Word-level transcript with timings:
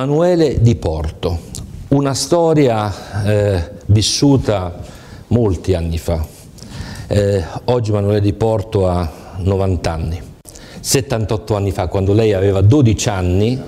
Emanuele 0.00 0.62
di 0.62 0.76
Porto, 0.76 1.40
una 1.88 2.14
storia 2.14 3.22
eh, 3.22 3.70
vissuta 3.84 4.80
molti 5.26 5.74
anni 5.74 5.98
fa. 5.98 6.24
Eh, 7.06 7.44
oggi 7.64 7.90
Emanuele 7.90 8.22
di 8.22 8.32
Porto 8.32 8.88
ha 8.88 9.06
90 9.36 9.92
anni, 9.92 10.18
78 10.80 11.54
anni 11.54 11.70
fa, 11.70 11.88
quando 11.88 12.14
lei 12.14 12.32
aveva 12.32 12.62
12 12.62 13.08
anni, 13.10 13.60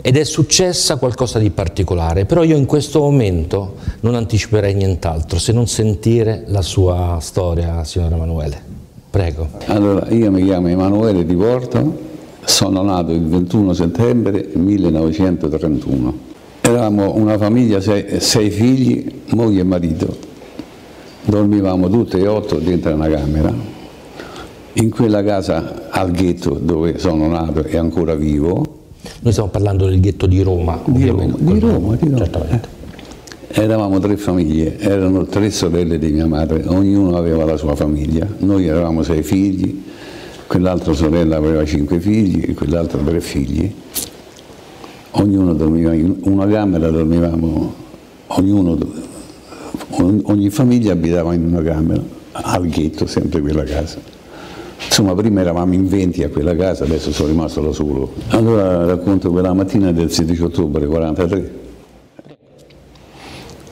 ed 0.00 0.16
è 0.16 0.24
successa 0.24 0.96
qualcosa 0.96 1.38
di 1.38 1.50
particolare, 1.50 2.24
però 2.24 2.44
io 2.44 2.56
in 2.56 2.64
questo 2.64 3.00
momento 3.00 3.74
non 4.00 4.14
anticiperei 4.14 4.72
nient'altro 4.72 5.38
se 5.38 5.52
non 5.52 5.66
sentire 5.66 6.44
la 6.46 6.62
sua 6.62 7.18
storia, 7.20 7.84
signora 7.84 8.14
Emanuele. 8.14 8.62
Prego. 9.10 9.48
Allora, 9.66 10.08
io 10.08 10.30
mi 10.30 10.44
chiamo 10.44 10.68
Emanuele 10.68 11.26
Di 11.26 11.34
Porto, 11.34 12.07
sono 12.48 12.82
nato 12.82 13.12
il 13.12 13.26
21 13.26 13.74
settembre 13.74 14.48
1931. 14.54 16.18
Eravamo 16.62 17.14
una 17.14 17.36
famiglia, 17.36 17.80
sei, 17.80 18.20
sei 18.20 18.50
figli, 18.50 19.06
moglie 19.34 19.60
e 19.60 19.64
marito. 19.64 20.16
Dormivamo 21.24 21.90
tutte 21.90 22.18
e 22.18 22.26
otto 22.26 22.56
dentro 22.56 22.94
una 22.94 23.08
camera. 23.08 23.52
In 24.72 24.90
quella 24.90 25.22
casa 25.22 25.88
al 25.90 26.10
ghetto 26.10 26.58
dove 26.60 26.98
sono 26.98 27.28
nato 27.28 27.64
e 27.64 27.76
ancora 27.76 28.14
vivo. 28.14 28.64
Noi 29.20 29.32
stiamo 29.32 29.50
parlando 29.50 29.86
del 29.86 30.00
ghetto 30.00 30.26
di 30.26 30.42
Roma, 30.42 30.80
Di 30.86 31.06
Roma, 31.06 31.34
di 31.36 31.58
Roma, 31.58 31.96
di 31.96 32.08
Roma. 32.08 32.18
Certamente. 32.18 32.68
Eravamo 33.48 33.98
tre 33.98 34.16
famiglie, 34.16 34.78
erano 34.78 35.26
tre 35.26 35.50
sorelle 35.50 35.98
di 35.98 36.10
mia 36.12 36.26
madre, 36.26 36.64
ognuno 36.66 37.16
aveva 37.16 37.44
la 37.44 37.56
sua 37.56 37.74
famiglia. 37.74 38.26
Noi 38.38 38.66
eravamo 38.66 39.02
sei 39.02 39.22
figli, 39.22 39.82
quell'altra 40.48 40.94
sorella 40.94 41.36
aveva 41.36 41.64
cinque 41.64 42.00
figli 42.00 42.42
e 42.48 42.54
quell'altra 42.54 42.98
tre 43.00 43.20
figli. 43.20 43.72
Ognuno 45.12 45.52
dormiva 45.52 45.92
in 45.92 46.16
una 46.22 46.46
camera, 46.46 46.88
dormivamo, 46.88 47.74
ognuno, 48.28 48.78
ogni, 50.22 50.50
famiglia 50.50 50.92
abitava 50.92 51.34
in 51.34 51.44
una 51.46 51.62
camera, 51.62 52.02
al 52.32 52.66
ghetto, 52.66 53.06
sempre 53.06 53.40
quella 53.40 53.64
casa. 53.64 53.98
Insomma, 54.84 55.14
prima 55.14 55.40
eravamo 55.40 55.74
in 55.74 55.86
20 55.86 56.24
a 56.24 56.28
quella 56.30 56.56
casa, 56.56 56.84
adesso 56.84 57.12
sono 57.12 57.28
rimasto 57.28 57.60
da 57.60 57.72
solo. 57.72 58.12
Allora 58.28 58.86
racconto 58.86 59.30
quella 59.30 59.52
mattina 59.52 59.92
del 59.92 60.10
16 60.10 60.42
ottobre 60.42 60.86
43. 60.86 61.66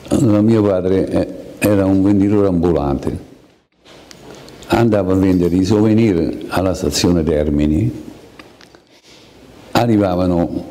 Allora, 0.09 0.41
mio 0.41 0.61
padre 0.61 1.09
eh, 1.09 1.27
era 1.59 1.85
un 1.85 2.03
venditore 2.03 2.47
ambulante, 2.47 3.26
andava 4.67 5.13
a 5.13 5.15
vendere 5.15 5.55
i 5.55 5.63
souvenir 5.63 6.45
alla 6.49 6.73
stazione 6.73 7.23
Termini, 7.23 7.91
arrivavano 9.71 10.65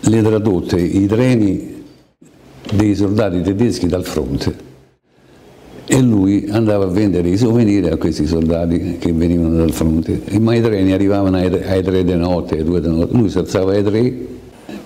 le 0.00 0.22
tradotte, 0.22 0.80
i 0.80 1.06
treni 1.06 1.84
dei 2.72 2.94
soldati 2.94 3.42
tedeschi 3.42 3.86
dal 3.86 4.04
fronte. 4.04 4.64
E 5.88 6.00
lui 6.00 6.46
andava 6.50 6.84
a 6.84 6.88
vendere 6.88 7.28
i 7.28 7.36
souvenir 7.36 7.92
a 7.92 7.96
questi 7.96 8.26
soldati 8.26 8.96
che 8.98 9.12
venivano 9.12 9.56
dal 9.56 9.70
fronte, 9.70 10.20
ma 10.40 10.54
i 10.54 10.60
treni 10.60 10.92
arrivavano 10.92 11.36
ai, 11.36 11.46
ai 11.46 11.82
tre 11.82 12.02
di 12.02 12.14
notte, 12.14 12.56
ai 12.56 12.64
due 12.64 12.80
di 12.80 12.88
notte, 12.88 13.16
lui 13.16 13.28
si 13.28 13.38
alzava 13.38 13.72
ai 13.72 13.84
tre 13.84 14.02
per 14.02 14.26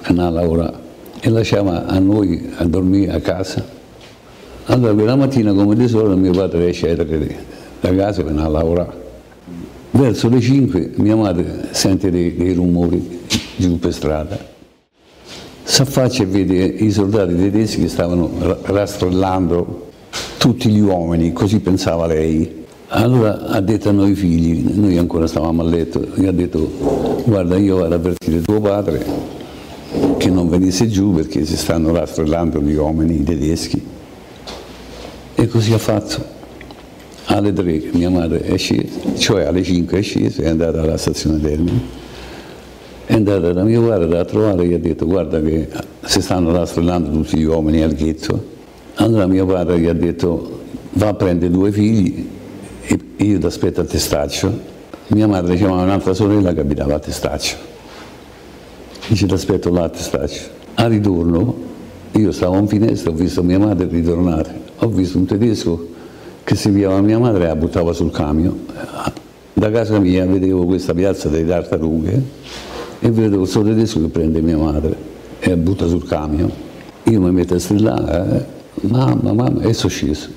andare 0.03 0.29
a 0.29 0.31
lavorare 0.31 0.79
e 1.21 1.29
lasciava 1.31 1.87
a 1.87 1.99
noi 1.99 2.51
a 2.57 2.65
dormire 2.65 3.13
a 3.13 3.21
casa. 3.21 3.65
Allora 4.67 4.93
quella 4.93 5.17
mattina 5.17 5.53
come 5.53 5.75
di 5.75 5.89
solito 5.89 6.17
mio 6.17 6.33
padre 6.33 6.69
esce 6.69 6.91
alle 6.91 7.07
tre 7.07 7.59
da 7.81 7.95
casa 7.95 8.23
per 8.23 8.31
andare 8.31 8.49
a 8.49 8.51
lavorare. 8.51 9.09
Verso 9.93 10.29
le 10.29 10.41
5 10.41 10.93
mia 10.97 11.17
madre 11.17 11.69
sente 11.73 12.11
dei, 12.11 12.37
dei 12.37 12.53
rumori 12.55 13.21
giù 13.57 13.79
per 13.79 13.93
strada. 13.93 14.39
Si 15.63 15.83
affaccia 15.83 16.23
e 16.23 16.27
vede 16.27 16.65
i 16.65 16.91
soldati 16.91 17.37
tedeschi 17.37 17.83
che 17.83 17.89
stavano 17.89 18.31
ra- 18.39 18.59
rastrellando 18.63 19.89
tutti 20.39 20.69
gli 20.71 20.81
uomini, 20.81 21.33
così 21.33 21.61
pensava 21.61 22.07
lei. 22.07 22.59
Allora 22.89 23.47
ha 23.47 23.61
detto 23.61 23.89
a 23.89 23.93
noi 23.93 24.15
figli, 24.15 24.69
noi 24.75 24.97
ancora 24.99 25.27
stavamo 25.27 25.63
a 25.63 25.65
letto, 25.65 26.05
gli 26.15 26.27
ha 26.27 26.33
detto 26.33 27.23
guarda 27.25 27.57
io 27.57 27.77
vado 27.77 27.87
ad 27.87 27.93
avvertire 27.93 28.41
tuo 28.41 28.61
padre 28.61 29.05
che 30.17 30.31
non 30.31 30.49
venisse 30.49 30.89
giù 30.89 31.13
perché 31.13 31.45
si 31.45 31.57
stanno 31.57 31.93
rastrellando 31.93 32.61
gli 32.61 32.75
uomini 32.75 33.23
tedeschi. 33.23 33.81
E 35.35 35.49
così 35.49 35.73
ha 35.73 35.79
fatto. 35.79 36.39
Alle 37.41 37.55
tre 37.55 37.79
che 37.79 37.89
mia 37.97 38.11
madre 38.11 38.43
è 38.43 38.59
scesa, 38.59 39.15
cioè 39.17 39.45
alle 39.45 39.63
5 39.63 39.99
è 39.99 40.03
scesa 40.03 40.43
è 40.43 40.49
andata 40.49 40.83
alla 40.83 40.99
stazione 40.99 41.41
Termini. 41.41 41.81
È 43.07 43.15
andata 43.15 43.53
da 43.55 43.63
mio 43.63 43.83
padre 43.83 44.19
a 44.19 44.25
trovare 44.27 44.65
e 44.65 44.67
gli 44.67 44.75
ha 44.75 44.79
detto 44.79 45.07
guarda 45.07 45.41
che 45.41 45.67
si 46.05 46.21
stanno 46.21 46.53
rastrellando 46.53 47.11
tutti 47.11 47.39
gli 47.39 47.45
uomini 47.45 47.81
al 47.81 47.95
ghetto. 47.95 48.45
Allora 48.97 49.27
mio 49.27 49.47
padre 49.47 49.79
gli 49.79 49.87
ha 49.87 49.95
detto 49.95 50.61
va 50.93 51.09
a 51.09 51.15
prendere 51.15 51.51
due 51.51 51.73
figli 51.73 52.29
e 52.83 52.99
io 53.17 53.39
ti 53.39 53.47
aspetto 53.47 53.81
a 53.81 53.85
Testaccio. 53.85 54.59
Mia 55.07 55.27
madre 55.27 55.57
chiamava 55.57 55.81
un'altra 55.81 56.13
sorella 56.13 56.53
che 56.53 56.61
abitava 56.61 56.97
a 56.97 56.99
Testaccio. 56.99 57.57
Dice 59.09 59.27
ti 59.27 59.33
aspetto 59.33 59.71
là 59.71 59.85
a 59.85 59.89
Testaccio. 59.89 60.43
A 60.75 60.87
ritorno 60.89 61.55
io 62.13 62.33
stavo 62.33 62.59
in 62.59 62.69
finestra, 62.69 63.11
ho 63.11 63.15
visto 63.15 63.43
mia 63.43 63.59
madre 63.59 63.89
ritornare, 63.89 64.61
ho 64.77 64.89
visto 64.89 65.17
un 65.17 65.25
tedesco 65.25 65.99
che 66.45 66.55
seguiva 66.55 67.01
mia 67.01 67.19
madre 67.19 67.45
e 67.45 67.47
la 67.47 67.57
buttava 67.57 67.93
sul 67.93 68.11
camion. 68.11 68.59
Da 69.53 69.71
casa 69.71 69.99
mia 69.99 70.25
vedevo 70.27 70.65
questa 70.65 70.95
piazza 70.95 71.29
delle 71.29 71.47
tartarughe 71.47 72.23
e 73.01 73.11
vedo 73.11 73.39
questo 73.39 73.63
tedesco 73.63 74.01
che 74.01 74.09
prende 74.09 74.41
mia 74.41 74.57
madre 74.57 74.95
e 75.39 75.51
la 75.51 75.57
butta 75.57 75.87
sul 75.87 76.07
camion. 76.07 76.51
Io 77.05 77.21
mi 77.21 77.31
metto 77.31 77.55
a 77.55 77.59
strillare, 77.59 78.47
eh, 78.83 78.87
mamma, 78.87 79.33
mamma, 79.33 79.63
e 79.63 79.73
sono 79.73 79.91
sceso. 79.91 80.29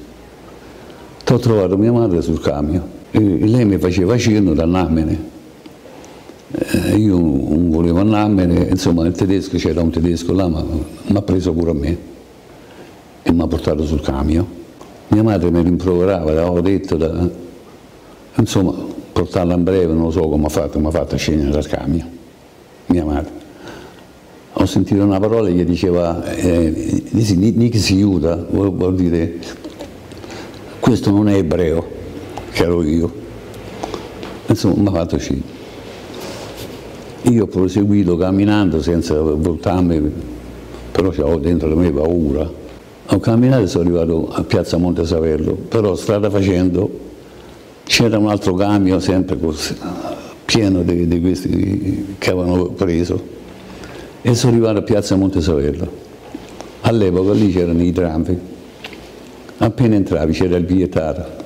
Ho 1.29 1.39
trovato 1.39 1.77
mia 1.77 1.91
madre 1.91 2.21
sul 2.21 2.39
camion 2.39 2.83
e 3.11 3.19
lei 3.19 3.65
mi 3.65 3.77
faceva 3.77 4.17
cenno 4.17 4.53
da 4.53 4.63
andarmene. 4.63 5.31
Eh, 6.51 6.95
io 6.97 7.17
non 7.17 7.69
volevo 7.69 7.99
andarmene, 7.99 8.67
insomma 8.69 9.05
il 9.05 9.13
tedesco, 9.13 9.57
c'era 9.57 9.81
un 9.81 9.89
tedesco 9.89 10.33
là, 10.33 10.47
ma 10.47 10.63
mi 10.63 11.17
ha 11.17 11.21
preso 11.21 11.51
pure 11.53 11.71
a 11.71 11.73
me 11.73 11.97
e 13.23 13.31
mi 13.31 13.41
ha 13.41 13.47
portato 13.47 13.85
sul 13.85 14.01
camion. 14.01 14.61
Mia 15.13 15.21
madre 15.21 15.51
mi 15.51 15.61
rimproverava, 15.61 16.33
l'avevo 16.33 16.59
detto, 16.59 16.97
da, 16.97 17.29
insomma, 18.37 18.73
portarla 19.11 19.53
in 19.53 19.63
breve, 19.63 19.93
non 19.93 20.05
lo 20.05 20.09
so 20.09 20.27
come 20.27 20.47
ha 20.47 20.49
fatto, 20.49 20.79
mi 20.79 20.87
ha 20.87 20.89
fatto 20.89 21.15
scendere 21.17 21.51
dal 21.51 21.67
camion, 21.67 22.09
mia 22.87 23.05
madre. 23.05 23.31
Ho 24.53 24.65
sentito 24.65 25.03
una 25.03 25.19
parola 25.19 25.51
che 25.51 25.65
diceva, 25.65 26.25
eh, 26.33 27.03
Nick 27.11 27.77
si 27.77 27.93
aiuta, 27.93 28.43
vuol, 28.49 28.95
dire, 28.95 29.37
questo 30.79 31.11
non 31.11 31.29
è 31.29 31.35
ebreo, 31.35 31.85
che 32.51 32.63
ero 32.63 32.81
io. 32.81 33.13
Insomma, 34.47 34.81
mi 34.81 34.87
ha 34.87 34.91
fatto 34.99 35.19
scendere. 35.19 35.51
Io 37.23 37.43
ho 37.43 37.47
proseguito 37.47 38.17
camminando 38.17 38.81
senza 38.81 39.21
voltarmi, 39.21 40.11
però 40.91 41.09
avevo 41.09 41.37
dentro 41.37 41.67
la 41.69 41.75
mia 41.75 41.91
paura. 41.91 42.61
Ho 43.07 43.19
camminato 43.19 43.63
e 43.63 43.67
sono 43.67 43.83
arrivato 43.83 44.29
a 44.31 44.43
Piazza 44.43 44.77
Monte 44.77 45.05
Savello, 45.05 45.53
però 45.53 45.95
strada 45.95 46.29
facendo 46.29 47.11
c'era 47.83 48.17
un 48.17 48.29
altro 48.29 48.53
camion 48.53 49.01
sempre 49.01 49.37
pieno 50.45 50.83
di, 50.83 51.07
di 51.07 51.21
questi 51.21 52.15
che 52.17 52.29
avevano 52.31 52.67
preso 52.69 53.21
e 54.21 54.33
sono 54.35 54.53
arrivato 54.53 54.77
a 54.79 54.81
Piazza 54.83 55.15
Monte 55.15 55.41
Savello. 55.41 56.01
All'epoca 56.81 57.33
lì 57.33 57.51
c'erano 57.51 57.81
i 57.81 57.91
trampi, 57.91 58.37
appena 59.57 59.95
entravi 59.95 60.33
c'era 60.33 60.57
il 60.57 60.63
bigliettario. 60.63 61.41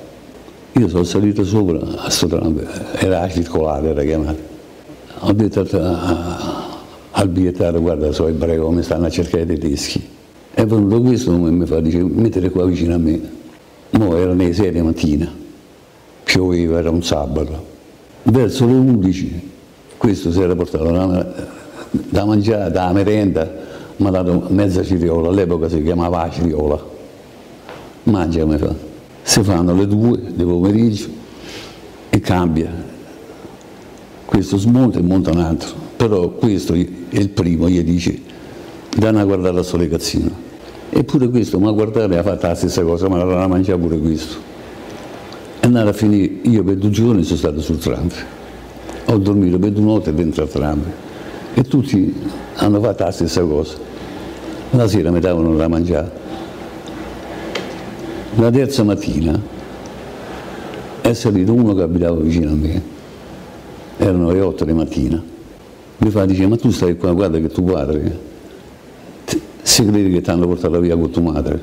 Io 0.72 0.88
sono 0.88 1.02
salito 1.02 1.44
sopra 1.44 1.78
a 1.78 2.02
questo 2.02 2.28
tram, 2.28 2.64
era 2.98 3.28
circolare, 3.28 3.88
era 3.88 4.02
chiamato 4.02 4.56
ho 5.20 5.32
detto 5.32 5.66
al 7.10 7.28
bigliettario 7.28 7.80
guarda 7.80 8.12
sono 8.12 8.28
ebreo 8.28 8.70
mi 8.70 8.82
stanno 8.82 9.06
a 9.06 9.10
cercare 9.10 9.42
i 9.42 9.46
tedeschi 9.46 10.16
è 10.58 10.66
venuto 10.66 11.00
questo 11.00 11.30
e 11.30 11.50
mi 11.50 11.66
fa? 11.66 11.78
Dice 11.78 12.02
mettete 12.02 12.50
qua 12.50 12.64
vicino 12.64 12.94
a 12.94 12.98
me. 12.98 13.20
Mo 13.90 14.16
erano 14.16 14.42
le 14.42 14.52
6 14.52 14.72
di 14.72 14.82
mattina 14.82 15.32
pioveva 16.24 16.78
era 16.80 16.90
un 16.90 17.00
sabato. 17.00 17.64
Verso 18.24 18.66
le 18.66 18.72
11 18.72 19.50
questo 19.96 20.32
si 20.32 20.40
era 20.40 20.56
portato 20.56 20.90
da, 20.90 21.46
da 21.90 22.24
mangiare 22.24 22.72
da 22.72 22.92
merenda 22.92 23.48
mi 23.98 24.06
ha 24.08 24.10
dato 24.10 24.46
mezza 24.48 24.82
ciriola 24.82 25.28
all'epoca 25.28 25.68
si 25.68 25.80
chiamava 25.82 26.28
ciriola 26.28 26.84
mangia 28.04 28.44
mi 28.44 28.58
fa. 28.58 28.74
Si 29.22 29.42
fanno 29.44 29.74
le 29.74 29.86
due 29.86 30.20
di 30.34 30.42
pomeriggio 30.42 31.08
e 32.10 32.18
cambia. 32.18 32.68
Questo 34.24 34.56
smonta 34.56 34.98
e 34.98 35.02
monta 35.02 35.30
un 35.30 35.38
altro, 35.38 35.72
però 35.96 36.30
questo 36.30 36.72
è 36.72 36.86
il 37.10 37.28
primo, 37.28 37.68
gli 37.68 37.80
dice, 37.82 38.20
danno 38.96 39.20
a 39.20 39.24
guardare 39.24 39.54
la 39.54 39.62
sua 39.62 39.78
legazione. 39.78 40.47
Eppure 40.90 41.28
questo, 41.28 41.58
ma 41.58 41.70
guardare 41.70 42.18
ha 42.18 42.22
fatto 42.22 42.46
la 42.46 42.54
stessa 42.54 42.82
cosa, 42.82 43.08
ma 43.08 43.22
l'ha 43.22 43.46
mangiato 43.46 43.78
pure 43.78 43.98
questo. 43.98 44.36
È 45.60 45.66
andato 45.66 45.88
a 45.88 45.92
finire, 45.92 46.40
io 46.42 46.64
per 46.64 46.76
due 46.76 46.90
giorni 46.90 47.22
sono 47.24 47.38
stato 47.38 47.60
sul 47.60 47.78
tram, 47.78 48.08
ho 49.06 49.16
dormito 49.18 49.58
per 49.58 49.70
due 49.70 49.84
notti 49.84 50.12
dentro 50.12 50.42
al 50.42 50.48
tram 50.48 50.82
E 51.54 51.62
tutti 51.62 52.14
hanno 52.56 52.80
fatto 52.80 53.04
la 53.04 53.10
stessa 53.10 53.42
cosa. 53.42 53.76
La 54.70 54.86
sera 54.86 55.10
mi 55.10 55.20
davano 55.20 55.54
da 55.56 55.68
mangiare. 55.68 56.10
La 58.36 58.50
terza 58.50 58.84
mattina 58.84 59.40
è 61.00 61.12
salito 61.12 61.54
uno 61.54 61.74
che 61.74 61.82
abitava 61.82 62.20
vicino 62.20 62.50
a 62.50 62.54
me, 62.54 62.82
erano 63.96 64.30
le 64.30 64.40
otto 64.40 64.64
di 64.64 64.72
mattina. 64.72 65.22
Mi 65.98 66.10
fa, 66.10 66.24
dice, 66.26 66.46
ma 66.46 66.56
tu 66.56 66.70
stai 66.70 66.96
qua, 66.96 67.12
guarda 67.12 67.38
che 67.38 67.48
tuo 67.48 67.72
padre, 67.72 68.18
si 69.68 69.84
crede 69.84 70.10
che 70.10 70.22
ti 70.22 70.30
hanno 70.30 70.46
portato 70.46 70.80
via 70.80 70.96
con 70.96 71.10
tua 71.10 71.20
madre, 71.20 71.62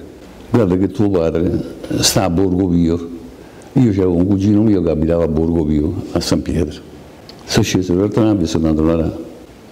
guarda 0.52 0.78
che 0.78 0.90
tuo 0.90 1.10
padre 1.10 1.76
sta 2.02 2.26
a 2.26 2.30
Borgo 2.30 2.68
Pio. 2.68 3.10
Io 3.74 3.90
avevo 3.90 4.14
un 4.14 4.28
cugino 4.28 4.62
mio 4.62 4.84
che 4.84 4.92
abitava 4.92 5.24
a 5.24 5.28
Borgo 5.28 5.66
Pio, 5.66 6.04
a 6.12 6.20
San 6.20 6.44
Pietro. 6.44 6.82
Sono 7.46 7.64
sceso 7.64 7.96
dal 7.96 8.10
tram 8.12 8.40
e 8.40 8.46
sono 8.46 8.68
andato 8.68 8.88
là. 8.88 9.18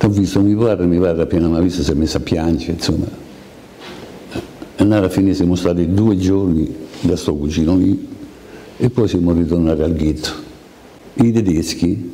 Ho 0.01 0.09
visto 0.09 0.41
mio 0.41 0.57
padre, 0.57 0.88
mio 0.88 1.00
padre 1.00 1.21
appena 1.21 1.47
mi 1.47 1.57
ha 1.57 1.59
visto 1.59 1.83
si 1.83 1.91
è 1.91 1.94
messo 1.94 2.18
a 2.18 2.21
piangere, 2.21 2.71
insomma. 2.71 3.06
E 4.75 4.83
alla 4.83 5.09
fine 5.09 5.36
siamo 5.36 5.53
stati 5.53 5.94
due 5.94 6.18
giorni 6.18 6.75
da 7.01 7.15
sto 7.15 7.36
cugino 7.36 7.75
mio 7.75 7.97
e 8.77 8.89
poi 8.89 9.07
siamo 9.07 9.31
ritornati 9.31 9.81
al 9.83 9.94
ghetto. 9.94 10.29
I 11.13 11.31
tedeschi 11.31 12.12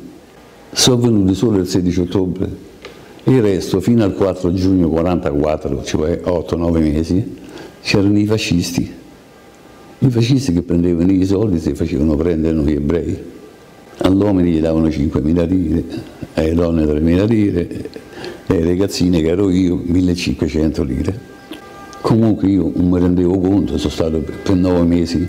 sono 0.70 0.98
venuti 0.98 1.34
solo 1.34 1.58
il 1.58 1.66
16 1.66 2.00
ottobre, 2.00 2.68
il 3.24 3.42
resto 3.42 3.80
fino 3.80 4.04
al 4.04 4.14
4 4.14 4.52
giugno 4.52 4.88
44, 4.88 5.84
cioè 5.84 6.20
8-9 6.24 6.80
mesi, 6.80 7.36
c'erano 7.82 8.18
i 8.18 8.26
fascisti. 8.26 8.98
I 9.98 10.10
fascisti 10.10 10.52
che 10.52 10.62
prendevano 10.62 11.12
i 11.12 11.24
soldi 11.26 11.58
si 11.58 11.74
facevano 11.74 12.16
prendere 12.16 12.54
noi 12.54 12.74
ebrei. 12.74 13.18
All'uomo 13.98 14.40
gli 14.40 14.60
davano 14.60 14.88
5.000 14.88 15.46
lire, 15.46 15.84
alle 16.34 16.54
donne 16.54 16.84
3.000 16.84 17.26
lire, 17.26 17.90
ai 18.46 18.64
ragazzine 18.64 19.20
che 19.20 19.28
ero 19.28 19.50
io 19.50 19.76
1.500 19.76 20.86
lire. 20.86 21.20
Comunque 22.00 22.48
io 22.48 22.72
non 22.74 22.88
mi 22.88 22.98
rendevo 22.98 23.38
conto, 23.38 23.76
sono 23.76 23.92
stato 23.92 24.18
per 24.20 24.56
nove 24.56 24.84
mesi 24.84 25.28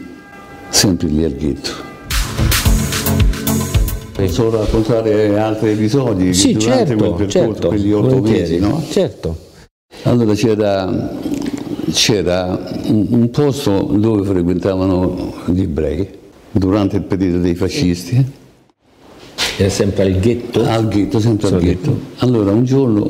sempre 0.70 1.08
lì 1.08 1.26
al 1.26 1.34
ghetto. 1.34 1.90
Posso 4.28 4.50
raccontare 4.52 5.38
altri 5.40 5.72
episodi 5.72 6.34
Sì, 6.34 6.54
durante 6.54 6.86
certo, 6.88 6.96
quel 6.96 7.14
percorso, 7.28 7.40
certo, 7.40 7.68
quegli 7.70 7.92
otto 7.92 8.08
volentieri. 8.08 8.40
mesi, 8.42 8.60
no? 8.60 8.84
Certo. 8.90 9.36
Allora 10.04 10.34
c'era, 10.34 11.12
c'era 11.92 12.72
un, 12.86 13.08
un 13.10 13.30
posto 13.32 13.90
dove 13.92 14.24
frequentavano 14.24 15.34
gli 15.46 15.62
ebrei 15.62 16.08
durante 16.52 16.98
il 16.98 17.04
periodo 17.04 17.40
dei 17.40 17.56
fascisti, 17.56 18.24
Era 19.58 19.70
sempre 19.70 20.04
al 20.04 20.20
ghetto? 20.20 20.64
al 20.66 20.88
ghetto, 20.88 21.20
sempre 21.20 21.48
al 21.48 21.60
ghetto. 21.60 21.98
Allora 22.18 22.52
un 22.52 22.64
giorno 22.64 23.10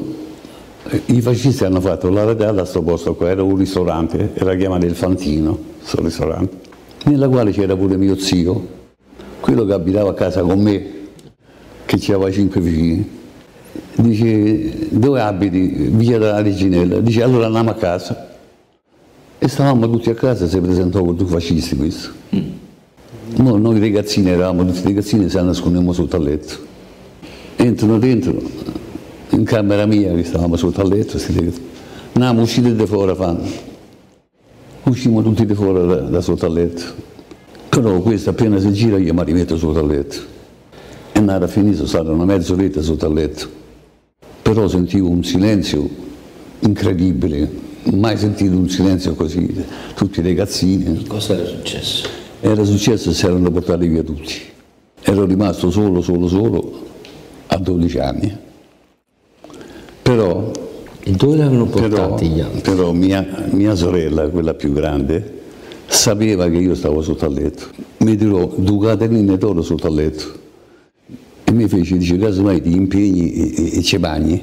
eh, 0.90 1.02
i 1.08 1.22
fascisti 1.22 1.64
hanno 1.66 1.82
fatto 1.82 2.10
la 2.10 2.24
radata 2.24 2.52
a 2.52 2.54
questo 2.54 2.82
posto 2.84 3.16
qua, 3.16 3.30
era 3.30 3.44
un 3.44 3.58
ristorante, 3.58 4.32
era 4.34 4.56
chiamato 4.56 4.86
il 4.86 4.96
Fantino, 4.96 5.58
questo 5.80 6.02
ristorante, 6.02 6.58
nella 7.06 7.28
quale 7.28 7.52
c'era 7.52 7.76
pure 7.76 7.98
mio 7.98 8.18
zio, 8.18 8.80
quello 9.40 9.66
che 9.66 9.74
abitava 9.74 10.10
a 10.12 10.14
casa 10.14 10.42
con 10.42 10.60
me, 10.60 11.00
che 11.98 12.14
aveva 12.14 12.32
cinque 12.32 12.62
vicini. 12.62 13.20
Dice, 13.96 14.88
dove 14.90 15.22
abiti? 15.22 15.90
Via 15.92 16.18
della 16.18 16.42
Reginella. 16.42 17.00
Dice, 17.00 17.24
allora 17.24 17.46
andiamo 17.46 17.70
a 17.70 17.76
casa. 17.76 18.30
E 19.38 19.48
stavamo 19.48 19.90
tutti 19.90 20.10
a 20.10 20.14
casa, 20.14 20.48
si 20.48 20.60
presentò 20.60 21.04
con 21.04 21.16
due 21.16 21.26
fascisti 21.26 21.76
questo. 21.76 22.10
Mo 23.38 23.58
noi 23.58 23.80
ragazzini 23.80 24.30
eravamo 24.30 24.66
tutti 24.66 24.84
ragazzini 24.84 25.26
e 25.26 25.30
si 25.30 25.36
nascondemmo 25.36 25.94
sotto 25.94 26.16
al 26.16 26.24
letto. 26.24 26.54
Entrano 27.56 27.98
dentro, 27.98 28.40
in 29.30 29.44
camera 29.44 29.86
mia, 29.86 30.14
che 30.14 30.24
stavamo 30.24 30.56
sotto 30.58 30.82
al 30.82 30.90
letto, 30.90 31.18
sti 31.18 31.34
ragazzini. 31.34 31.66
Andiamo, 32.14 32.42
uscite 32.42 32.76
di 32.76 32.86
fuori, 32.86 33.16
fanno. 33.16 33.44
Uscimmo 34.84 35.24
tutti 35.24 35.46
di 35.46 35.54
fuori 35.54 35.88
da, 35.88 35.96
da 35.96 36.22
sotto 36.22 36.46
al 36.46 36.54
letto. 36.54 36.84
Però 37.70 38.00
questo 38.02 38.32
appena 38.32 38.60
si 38.60 38.72
gira 38.74 38.98
io 38.98 39.14
mi 39.14 39.24
rimetto 39.24 39.58
sotto 39.58 39.80
al 39.80 39.88
letto. 39.88 40.31
E 41.22 41.24
andata 41.24 41.46
a 41.46 41.48
finire, 41.48 41.76
sono 41.76 41.88
stata 41.88 42.10
una 42.10 42.26
mezz'oretta 42.26 42.82
sotto 42.82 43.06
al 43.06 43.14
letto. 43.14 43.48
Però 44.42 44.68
sentivo 44.68 45.08
un 45.08 45.24
silenzio 45.24 45.88
incredibile, 46.62 47.48
mai 47.94 48.18
sentito 48.18 48.58
un 48.58 48.68
silenzio 48.68 49.14
così, 49.14 49.64
tutti 49.94 50.20
i 50.20 50.24
ragazzini. 50.24 51.06
Cosa 51.06 51.36
era 51.36 51.46
successo? 51.46 52.08
Era 52.40 52.64
successo 52.64 53.12
e 53.12 53.14
si 53.14 53.24
erano 53.28 53.52
portati 53.52 53.88
via 53.88 54.02
tutti. 54.02 54.34
Ero 55.04 55.26
rimasto 55.26 55.70
solo, 55.70 56.02
solo, 56.02 56.28
solo 56.28 56.86
a 57.46 57.58
12 57.58 58.00
anni. 58.00 58.38
Però, 60.02 60.52
E 61.04 61.12
dove 61.12 61.38
l'avevano 61.38 61.66
però, 61.68 62.08
portati 62.08 62.30
gli 62.30 62.40
altri? 62.40 62.62
però 62.62 62.94
mia, 62.94 63.46
mia 63.52 63.76
sorella, 63.76 64.28
quella 64.28 64.56
più 64.56 64.74
grande, 64.74 65.40
sapeva 65.86 66.50
che 66.50 66.58
io 66.58 66.74
stavo 66.74 67.04
sotto 67.04 67.26
al 67.26 67.34
letto. 67.34 67.66
Mi 67.98 68.18
tirò 68.18 68.52
due 68.56 68.88
catenine 68.88 69.38
d'oro 69.38 69.62
sotto 69.62 69.86
al 69.86 69.94
letto 69.94 70.40
e 71.52 71.54
mi 71.54 71.68
fece, 71.68 71.98
dice, 71.98 72.18
casomai 72.18 72.62
ti 72.62 72.72
impegni 72.74 73.34
e, 73.34 73.54
e, 73.56 73.78
e 73.78 73.82
ci 73.84 74.00
bagni. 74.00 74.42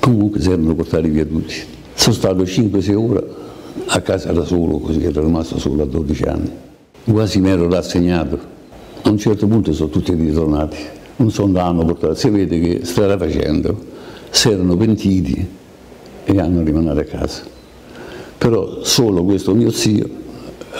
Comunque 0.00 0.40
si 0.40 0.50
erano 0.50 0.74
portati 0.74 1.08
via 1.10 1.26
tutti. 1.26 1.54
Sono 1.94 2.14
stato 2.14 2.42
5-6 2.42 2.94
ore 2.94 3.26
a 3.86 4.00
casa 4.00 4.32
da 4.32 4.44
solo, 4.44 4.78
così 4.78 5.04
ero 5.04 5.20
rimasto 5.20 5.58
solo 5.58 5.82
a 5.82 5.86
12 5.86 6.22
anni. 6.24 6.50
Quasi 7.04 7.40
mi 7.40 7.50
ero 7.50 7.68
rassegnato. 7.68 8.38
A 9.02 9.10
un 9.10 9.18
certo 9.18 9.46
punto 9.46 9.72
sono 9.72 9.90
tutti 9.90 10.14
ritornati. 10.14 10.76
Non 11.16 11.30
so 11.30 11.44
dove 11.44 11.60
hanno 11.60 11.84
portato. 11.84 12.14
Si 12.14 12.30
vede 12.30 12.58
che 12.58 12.84
strada 12.84 13.18
facendo 13.18 13.96
si 14.30 14.48
erano 14.48 14.76
pentiti 14.76 15.46
e 16.24 16.40
hanno 16.40 16.62
rimandato 16.62 17.00
a 17.00 17.04
casa. 17.04 17.42
Però 18.38 18.82
solo 18.84 19.22
questo 19.24 19.54
mio 19.54 19.70
zio 19.70 20.08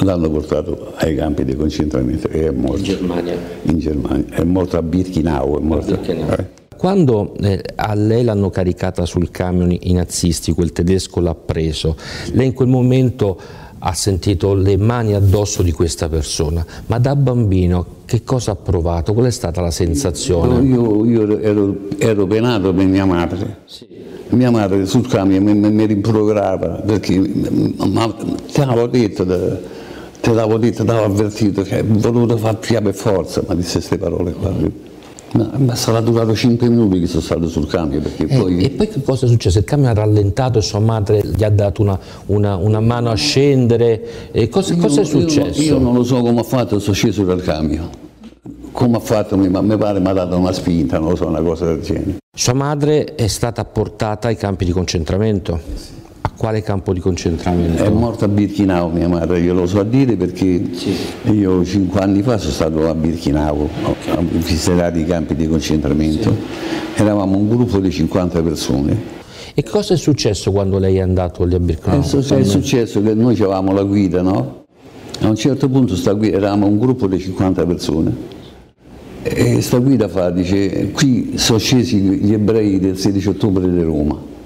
l'hanno 0.00 0.30
portato 0.30 0.92
ai 0.96 1.14
campi 1.16 1.44
di 1.44 1.54
concentramento 1.56 2.28
e 2.28 2.46
è 2.46 2.50
morto 2.50 2.82
Germania. 2.82 3.34
in 3.62 3.78
Germania. 3.78 4.24
È 4.30 4.42
morto 4.44 4.76
a 4.76 4.82
Birkenau. 4.82 5.58
È 5.58 5.60
morto, 5.60 5.96
Birkenau. 5.96 6.30
eh. 6.30 6.56
Quando 6.76 7.34
eh, 7.40 7.60
a 7.74 7.94
lei 7.94 8.22
l'hanno 8.22 8.50
caricata 8.50 9.04
sul 9.04 9.30
camion 9.30 9.76
i 9.80 9.92
nazisti, 9.92 10.52
quel 10.52 10.70
tedesco 10.72 11.18
l'ha 11.20 11.34
preso, 11.34 11.96
lei 12.32 12.46
in 12.46 12.52
quel 12.52 12.68
momento 12.68 13.36
ha 13.80 13.92
sentito 13.94 14.54
le 14.54 14.76
mani 14.76 15.14
addosso 15.14 15.62
di 15.62 15.72
questa 15.72 16.08
persona, 16.08 16.64
ma 16.86 16.98
da 16.98 17.16
bambino 17.16 17.96
che 18.04 18.22
cosa 18.22 18.52
ha 18.52 18.56
provato? 18.56 19.12
Qual 19.12 19.26
è 19.26 19.30
stata 19.30 19.60
la 19.60 19.70
sensazione? 19.72 20.64
Io, 20.66 21.04
io 21.04 21.38
ero, 21.40 21.76
ero 21.98 22.26
penato 22.26 22.72
per 22.72 22.86
mia 22.86 23.04
madre. 23.04 23.58
Mia 24.30 24.50
madre 24.50 24.86
sul 24.86 25.06
camion 25.08 25.42
mi, 25.42 25.54
mi, 25.54 25.72
mi 25.72 25.84
rimproverava 25.86 26.82
perché 26.86 27.18
ma, 27.18 28.14
te 28.52 28.64
l'avevo 28.64 28.86
detto, 28.86 29.26
te, 29.26 29.58
te 30.20 30.32
l'avevo 30.32 30.58
detto, 30.58 30.84
te 30.84 30.92
l'avevo 30.92 31.12
avvertito, 31.12 31.62
che 31.62 31.80
ho 31.80 32.12
voluto 32.12 32.36
far 32.36 32.58
via 32.58 32.80
per 32.80 32.94
forza, 32.94 33.42
ma 33.46 33.54
disse 33.54 33.74
queste 33.78 33.98
parole 33.98 34.32
qua. 34.32 34.52
Ma, 35.30 35.50
ma 35.58 35.74
sarà 35.74 36.00
durato 36.00 36.34
5 36.34 36.68
minuti 36.70 37.00
che 37.00 37.06
sono 37.06 37.20
stato 37.20 37.48
sul 37.48 37.66
camion 37.66 38.00
perché 38.00 38.24
Eh, 38.26 38.38
poi... 38.38 38.62
e 38.62 38.70
poi 38.70 38.88
che 38.88 39.02
cosa 39.02 39.26
è 39.26 39.28
successo? 39.28 39.58
Il 39.58 39.64
camion 39.64 39.90
ha 39.90 39.92
rallentato 39.94 40.58
e 40.58 40.62
sua 40.62 40.78
madre 40.80 41.20
gli 41.22 41.44
ha 41.44 41.50
dato 41.50 41.82
una, 41.82 41.98
una- 42.26 42.56
una 42.56 42.80
mano 42.80 43.10
a 43.10 43.14
scendere. 43.14 44.30
E 44.32 44.48
cosa, 44.48 44.74
cosa 44.76 45.02
è 45.02 45.04
Io- 45.04 45.10
io- 45.18 45.28
successo? 45.28 45.60
Io, 45.60 45.78
non 45.78 45.92
lo 45.94 46.02
so 46.02 46.22
come 46.22 46.40
ha 46.40 46.44
fatto, 46.44 46.78
sono 46.78 46.94
sceso 46.94 47.24
dal 47.24 47.42
camion. 47.42 47.88
Come 48.72 48.96
ha 48.96 49.00
fatto, 49.00 49.36
mi, 49.36 49.48
mi 49.50 49.76
pare 49.76 50.00
mi 50.00 50.08
ha 50.08 50.12
dato 50.14 50.36
una 50.38 50.52
spinta, 50.52 50.98
non 50.98 51.10
lo 51.10 51.16
so, 51.16 51.26
una 51.26 51.42
cosa 51.42 51.66
del 51.66 51.82
genere. 51.82 52.16
Sua 52.34 52.54
madre 52.54 53.14
è 53.14 53.26
stata 53.26 53.64
portata 53.66 54.28
ai 54.28 54.36
campi 54.36 54.64
di 54.64 54.70
concentramento. 54.72 55.52
A 55.52 56.07
quale 56.38 56.62
campo 56.62 56.92
di 56.92 57.00
concentramento? 57.00 57.82
È 57.82 57.88
morta 57.90 58.26
a 58.26 58.28
Birkenau 58.28 58.90
mia 58.90 59.08
madre, 59.08 59.40
io 59.40 59.52
lo 59.52 59.66
so 59.66 59.80
a 59.80 59.84
dire 59.84 60.16
perché 60.16 60.62
io 61.24 61.64
cinque 61.64 62.00
anni 62.00 62.22
fa 62.22 62.38
sono 62.38 62.52
stato 62.52 62.88
a 62.88 62.94
Birkenau 62.94 63.68
a 63.84 64.20
visitare 64.20 65.00
i 65.00 65.04
campi 65.04 65.34
di 65.34 65.48
concentramento. 65.48 66.34
Eravamo 66.94 67.36
un 67.36 67.48
gruppo 67.48 67.80
di 67.80 67.90
50 67.90 68.40
persone. 68.42 69.16
E 69.52 69.64
cosa 69.64 69.94
è 69.94 69.96
successo 69.96 70.52
quando 70.52 70.78
lei 70.78 70.98
è 70.98 71.00
andato 71.00 71.42
lì 71.42 71.56
a 71.56 71.60
Birkenau? 71.60 72.00
È, 72.00 72.04
su- 72.04 72.18
è 72.20 72.44
successo 72.44 73.02
che 73.02 73.14
noi 73.14 73.34
avevamo 73.34 73.72
la 73.72 73.82
guida, 73.82 74.22
no? 74.22 74.64
A 75.20 75.28
un 75.28 75.34
certo 75.34 75.68
punto 75.68 75.96
sta 75.96 76.12
guida, 76.12 76.36
eravamo 76.36 76.66
un 76.66 76.78
gruppo 76.78 77.08
di 77.08 77.18
50 77.18 77.66
persone. 77.66 78.16
E 79.24 79.60
sta 79.60 79.78
guida 79.78 80.06
fa, 80.06 80.30
dice, 80.30 80.92
qui 80.92 81.32
sono 81.34 81.58
scesi 81.58 81.98
gli 81.98 82.32
ebrei 82.32 82.78
del 82.78 82.96
16 82.96 83.28
ottobre 83.28 83.68
di 83.68 83.82
Roma. 83.82 84.36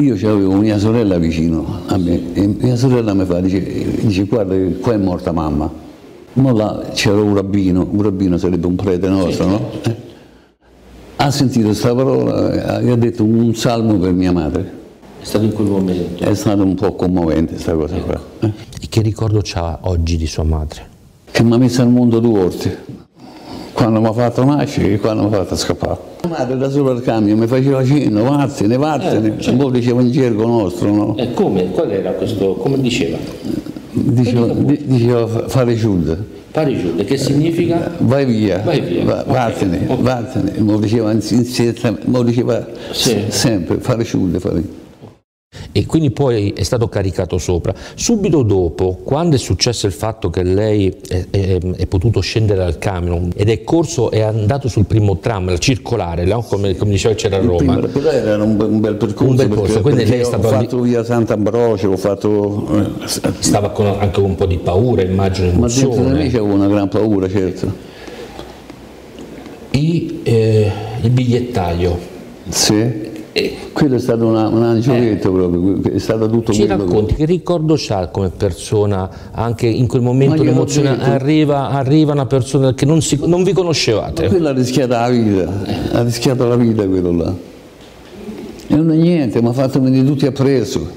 Io 0.00 0.14
avevo 0.14 0.54
mia 0.56 0.78
sorella 0.78 1.16
vicino 1.16 1.80
a 1.86 1.96
me 1.96 2.34
e 2.34 2.46
mia 2.46 2.76
sorella 2.76 3.14
mi 3.14 3.24
fa, 3.24 3.40
dice, 3.40 3.60
dice 4.04 4.24
guarda 4.24 4.54
che 4.54 4.78
qua 4.78 4.92
è 4.92 4.98
morta 4.98 5.32
mamma. 5.32 5.72
Ma 6.34 6.52
là 6.52 6.90
c'era 6.92 7.18
un 7.20 7.34
rabbino, 7.34 7.88
un 7.90 8.02
rabbino 8.02 8.36
sarebbe 8.36 8.66
un 8.66 8.76
prete 8.76 9.08
nostro, 9.08 9.46
no? 9.46 9.70
Eh. 9.82 9.96
Ha 11.16 11.30
sentito 11.30 11.66
questa 11.68 11.94
parola 11.94 12.80
e 12.80 12.90
ha 12.90 12.96
detto 12.96 13.24
un 13.24 13.54
salmo 13.54 13.96
per 13.96 14.12
mia 14.12 14.32
madre. 14.32 14.70
È 15.18 15.24
stato 15.24 15.44
in 15.46 15.52
quel 15.54 15.68
momento. 15.68 16.22
È 16.22 16.34
stato 16.34 16.62
un 16.62 16.74
po' 16.74 16.94
commovente 16.94 17.54
questa 17.54 17.72
cosa 17.72 17.96
qua. 17.96 18.20
eh. 18.40 18.52
E 18.82 18.86
che 18.90 19.00
ricordo 19.00 19.40
c'ha 19.42 19.78
oggi 19.82 20.18
di 20.18 20.26
sua 20.26 20.42
madre? 20.44 20.86
Che 21.30 21.42
mi 21.42 21.54
ha 21.54 21.56
messo 21.56 21.80
al 21.80 21.88
mondo 21.88 22.20
due 22.20 22.38
volte. 22.38 22.78
Quando 23.76 24.00
mi 24.00 24.06
ha 24.06 24.12
fatto 24.12 24.42
nascere 24.42 24.94
e 24.94 24.98
quando 24.98 25.28
mi 25.28 25.34
ha 25.34 25.38
fatto 25.38 25.54
scappare. 25.54 25.98
La 26.22 26.28
madre 26.30 26.56
da 26.56 26.70
sopra 26.70 26.92
al 26.92 27.02
cambio 27.02 27.36
mi 27.36 27.46
faceva 27.46 27.84
cenno, 27.84 28.24
vattene, 28.24 28.76
vattene, 28.78 29.36
Eh, 29.36 29.40
certo. 29.42 29.62
poi 29.64 29.72
diceva 29.72 30.00
in 30.00 30.10
gergo 30.10 30.46
nostro, 30.46 30.90
no? 30.92 31.16
E 31.18 31.32
come? 31.34 31.70
Qual 31.70 31.90
era 31.90 32.12
questo? 32.12 32.54
Come 32.54 32.80
diceva? 32.80 33.18
Diceva, 33.92 34.46
di- 34.46 34.80
diceva 34.86 35.26
fa- 35.26 35.48
fare 35.48 35.76
ciuda. 35.76 36.16
Parigiude, 36.50 37.04
che 37.04 37.18
significa? 37.18 37.92
Vai 37.98 38.24
via, 38.24 38.62
Vai 38.64 38.80
via, 38.80 39.04
va- 39.04 39.20
ok, 39.26 39.26
vattene, 39.26 39.84
ok. 39.88 40.00
vattene, 40.00 40.52
me 40.56 40.72
lo 40.72 40.78
diceva, 40.78 41.12
in- 41.12 41.20
in- 41.28 41.98
me 42.06 42.16
lo 42.16 42.22
diceva 42.22 42.66
Sì. 42.92 43.24
sempre, 43.28 43.76
fare 43.80 44.04
ciude, 44.04 44.40
fare... 44.40 44.62
E 45.72 45.86
quindi 45.86 46.10
poi 46.10 46.50
è 46.52 46.62
stato 46.64 46.88
caricato 46.88 47.38
sopra. 47.38 47.72
Subito 47.94 48.42
dopo, 48.42 48.98
quando 49.04 49.36
è 49.36 49.38
successo 49.38 49.86
il 49.86 49.92
fatto 49.92 50.28
che 50.28 50.42
lei 50.42 50.92
è, 51.08 51.26
è- 51.30 51.58
è 51.58 51.86
potuto 51.86 52.20
scendere 52.20 52.58
dal 52.58 52.78
camion 52.78 53.30
ed 53.34 53.48
è 53.48 53.62
corso, 53.62 54.10
è 54.10 54.20
andato 54.20 54.68
sul 54.68 54.86
primo 54.86 55.18
tram, 55.18 55.48
la 55.48 55.58
circolare, 55.58 56.24
no? 56.24 56.42
come, 56.42 56.74
come 56.76 56.90
diceva 56.90 57.14
c'era 57.14 57.36
a 57.36 57.40
Roma. 57.40 57.56
Prima, 57.76 57.88
però 57.88 58.10
era 58.10 58.42
un, 58.42 58.60
un 58.60 58.80
bel 58.80 58.96
percorso, 58.96 59.30
Un 59.30 59.36
bel 59.36 59.48
percorso, 59.48 59.72
perché, 59.74 59.80
quindi 59.82 60.02
perché 60.02 60.16
lei 60.16 60.20
è 60.20 60.24
ho 60.24 60.28
stato 60.28 60.48
fatto 60.48 60.80
via 60.80 61.04
Sant'Ambrogio, 61.04 61.90
ho 61.92 61.96
fatto... 61.96 62.68
eh, 62.78 63.34
Stava 63.38 63.70
con 63.70 63.86
anche 63.86 64.20
un 64.20 64.34
po' 64.34 64.46
di 64.46 64.58
paura, 64.58 65.02
immagino, 65.02 65.52
ma 65.52 65.68
dentro 65.68 65.88
di 65.90 65.96
me 65.96 66.02
emozione. 66.02 66.26
c'avevo 66.30 66.54
una 66.54 66.66
gran 66.68 66.88
paura, 66.88 67.28
certo. 67.28 67.72
I, 69.70 70.20
eh, 70.22 70.70
il 71.02 71.10
bigliettaio. 71.10 71.98
Sì. 72.48 73.14
E 73.38 73.54
Quello 73.74 73.96
è 73.96 73.98
stato 73.98 74.24
una- 74.24 74.48
un 74.48 74.62
angioletto 74.62 75.30
proprio, 75.30 75.92
è 75.92 75.98
stato 75.98 76.30
tutto 76.30 76.52
Eh. 76.52 76.54
ci 76.54 76.64
racconti 76.66 77.14
che 77.16 77.26
ricordo 77.26 77.74
c'ha 77.76 78.08
come 78.08 78.30
persona 78.30 79.10
anche 79.32 79.66
in 79.66 79.86
quel 79.86 80.00
momento 80.00 80.42
Ma 80.42 80.48
l'emozione 80.48 80.98
arriva, 81.04 81.68
arriva 81.68 82.12
una 82.12 82.24
persona 82.24 82.72
che 82.72 82.86
non, 82.86 83.02
si- 83.02 83.18
non 83.26 83.42
vi 83.42 83.52
conoscevate 83.52 84.28
Quello 84.28 84.48
ha 84.48 84.52
rischiato 84.52 84.94
la 84.94 85.10
vita, 85.10 85.52
ha 85.92 86.02
rischiato 86.02 86.48
la 86.48 86.56
vita 86.56 86.86
quello 86.86 87.12
là. 87.12 87.34
E 88.68 88.74
non 88.74 88.90
è 88.92 88.96
niente, 88.96 89.42
mi 89.42 89.48
ha 89.48 89.52
fatto 89.52 89.82
venire 89.82 90.06
tutti 90.06 90.24
appresso. 90.24 90.88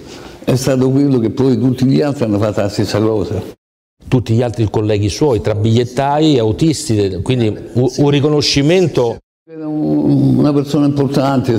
È 0.46 0.55
stato 0.55 0.89
quello 0.89 1.19
che 1.19 1.31
poi 1.31 1.60
tutti 1.60 1.84
gli 1.86 2.01
altri 2.01 2.24
hanno 2.24 2.39
fatto 2.39 2.62
la 2.62 2.69
stessa 2.69 3.00
cosa. 3.01 3.41
tutti 4.08 4.34
gli 4.34 4.41
altri 4.41 4.67
colleghi 4.72 5.10
suoi 5.10 5.41
tra 5.41 5.53
bigliettai 5.55 6.36
e 6.36 6.39
autisti 6.39 7.19
quindi 7.22 7.48
un, 7.74 7.89
un 7.98 8.10
riconoscimento 8.10 9.17
una 9.51 10.53
persona 10.53 10.86
importante, 10.86 11.58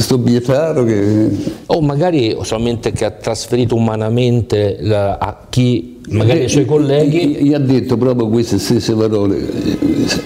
sto 0.00 0.18
bigliettario 0.18 0.82
che 0.84 1.28
o 1.66 1.80
magari 1.80 2.36
solamente 2.42 2.90
che 2.90 3.04
ha 3.04 3.12
trasferito 3.12 3.76
umanamente 3.76 4.78
la- 4.80 5.18
a 5.18 5.46
chi 5.48 6.00
magari 6.08 6.40
ai 6.40 6.48
suoi 6.48 6.64
colleghi 6.64 7.36
Gli, 7.44 7.54
ha 7.54 7.58
detto 7.60 7.96
proprio 7.96 8.28
queste 8.28 8.58
stesse 8.58 8.94
parole. 8.94 9.46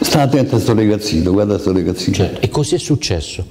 Sta 0.01 0.23
attento 0.23 0.57
a 0.57 0.59
sto 0.59 0.73
ragazzino, 0.75 1.31
guarda 1.33 1.59
sto 1.59 1.73
ragazzino. 1.75 2.15
Cioè, 2.17 2.33
e 2.41 2.49
così 2.49 2.77
è 2.77 2.79
successo 2.79 3.45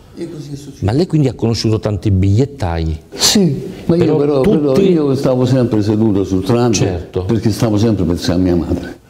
ma 0.80 0.92
lei 0.92 1.06
quindi 1.06 1.28
ha 1.28 1.34
conosciuto 1.34 1.80
tanti 1.80 2.10
bigliettai 2.10 3.00
Sì, 3.14 3.62
ma 3.86 3.96
io 3.98 4.04
Però 4.04 4.18
però, 4.18 4.42
però 4.42 4.72
tutti- 4.74 4.92
io 4.92 5.14
stavo 5.14 5.46
sempre 5.46 5.84
seduto 5.84 6.24
sul 6.24 6.44
tram 6.44 6.72
Certo. 6.74 7.24
perché 7.26 7.52
stavo 7.52 7.78
sempre 7.78 8.04
pensando 8.04 8.42
a 8.42 8.44
mia 8.56 8.66
madre. 8.66 9.06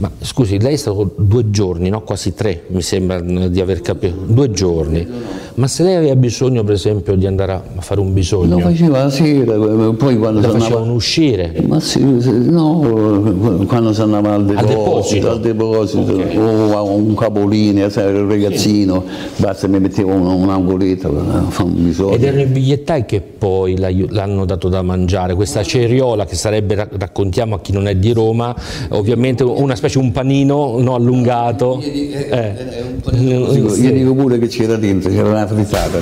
Ma 0.00 0.10
scusi, 0.18 0.58
lei 0.58 0.72
è 0.72 0.76
stato 0.76 1.12
due 1.14 1.50
giorni, 1.50 1.90
no? 1.90 2.00
quasi 2.00 2.32
tre, 2.32 2.62
mi 2.68 2.80
sembra 2.80 3.18
eh, 3.22 3.50
di 3.50 3.60
aver 3.60 3.82
capito, 3.82 4.14
due 4.26 4.50
giorni. 4.50 5.06
Ma 5.56 5.66
se 5.66 5.82
lei 5.82 5.96
aveva 5.96 6.16
bisogno, 6.16 6.64
per 6.64 6.72
esempio, 6.72 7.14
di 7.16 7.26
andare 7.26 7.52
a 7.52 7.62
fare 7.80 8.00
un 8.00 8.14
bisogno, 8.14 8.56
Lo 8.56 8.60
faceva 8.60 9.02
la 9.02 9.10
sera, 9.10 9.52
poi 9.92 10.16
quando 10.16 10.40
si 10.40 10.46
andava... 10.46 10.80
uscire. 10.90 11.62
Ma 11.66 11.80
sì, 11.80 11.98
sì, 12.20 12.30
no, 12.48 13.66
quando 13.66 13.92
si 13.92 14.00
andava 14.00 14.32
al 14.32 14.46
deposito, 14.46 15.32
al 15.32 15.40
deposito, 15.40 16.12
Ok. 16.12 16.34
o 16.34 16.76
a 16.78 16.80
un 16.80 17.14
capolinea, 17.14 17.90
sai, 17.90 18.14
il 18.14 18.22
ragazzino, 18.24 19.04
basta 19.36 19.66
mi 19.68 19.80
mettevo 19.80 20.12
un, 20.12 20.24
un 20.24 20.48
angoletto 20.48 21.10
per 21.10 21.44
fare 21.50 21.68
un 21.68 21.84
bisogno. 21.84 22.14
Ed 22.14 22.24
erano 22.24 22.40
i 22.40 22.46
bigliettai 22.46 23.04
che 23.04 23.20
poi 23.20 23.76
l'hanno 23.76 24.46
dato 24.46 24.70
da 24.70 24.80
mangiare, 24.80 25.34
questa 25.34 25.62
ceriola 25.62 26.24
che 26.24 26.36
sarebbe, 26.36 26.74
ra- 26.74 26.88
raccontiamo 26.90 27.56
a 27.56 27.60
chi 27.60 27.72
non 27.72 27.86
è 27.86 27.94
di 27.96 28.14
Roma, 28.14 28.56
ovviamente 28.90 29.42
una 29.42 29.74
specie 29.74 29.88
un 29.98 30.12
panino 30.12 30.78
no, 30.78 30.94
allungato. 30.94 31.80
Eh. 31.80 32.54
Dico, 33.12 33.68
Sì. 33.70 33.82
Io 33.82 33.92
dico 33.92 34.14
pure 34.14 34.38
che 34.38 34.46
c'era 34.48 34.76
dentro, 34.76 35.10
c'era 35.10 35.28
una 35.28 35.46
frittata. 35.46 35.98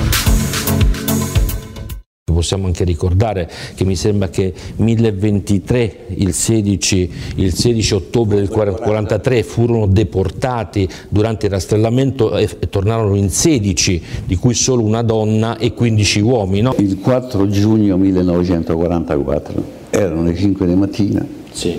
Possiamo 2.39 2.67
anche 2.67 2.85
ricordare 2.85 3.51
che 3.75 3.85
mi 3.85 3.97
sembra 3.97 4.29
che 4.29 4.53
1023, 4.77 5.97
il 6.19 6.33
16, 6.33 7.11
il 7.37 7.53
16 7.53 7.95
ottobre 7.95 8.37
del 8.37 8.49
1943, 8.49 9.43
furono 9.43 9.87
deportati 9.87 10.89
durante 11.09 11.47
il 11.47 11.53
rastrellamento 11.53 12.37
e, 12.37 12.49
e 12.61 12.69
tornarono 12.69 13.17
in 13.17 13.31
16, 13.31 14.03
di 14.25 14.37
cui 14.37 14.55
solo 14.55 14.85
una 14.85 15.03
donna 15.03 15.59
e 15.59 15.75
15 15.75 16.21
uomini. 16.21 16.61
No? 16.61 16.75
Il 16.79 17.01
4 17.01 17.49
giugno 17.49 17.97
1944, 17.97 19.63
erano 19.91 20.23
le 20.23 20.37
5 20.37 20.65
di 20.65 20.75
mattina, 20.75 21.27
Sì, 21.51 21.77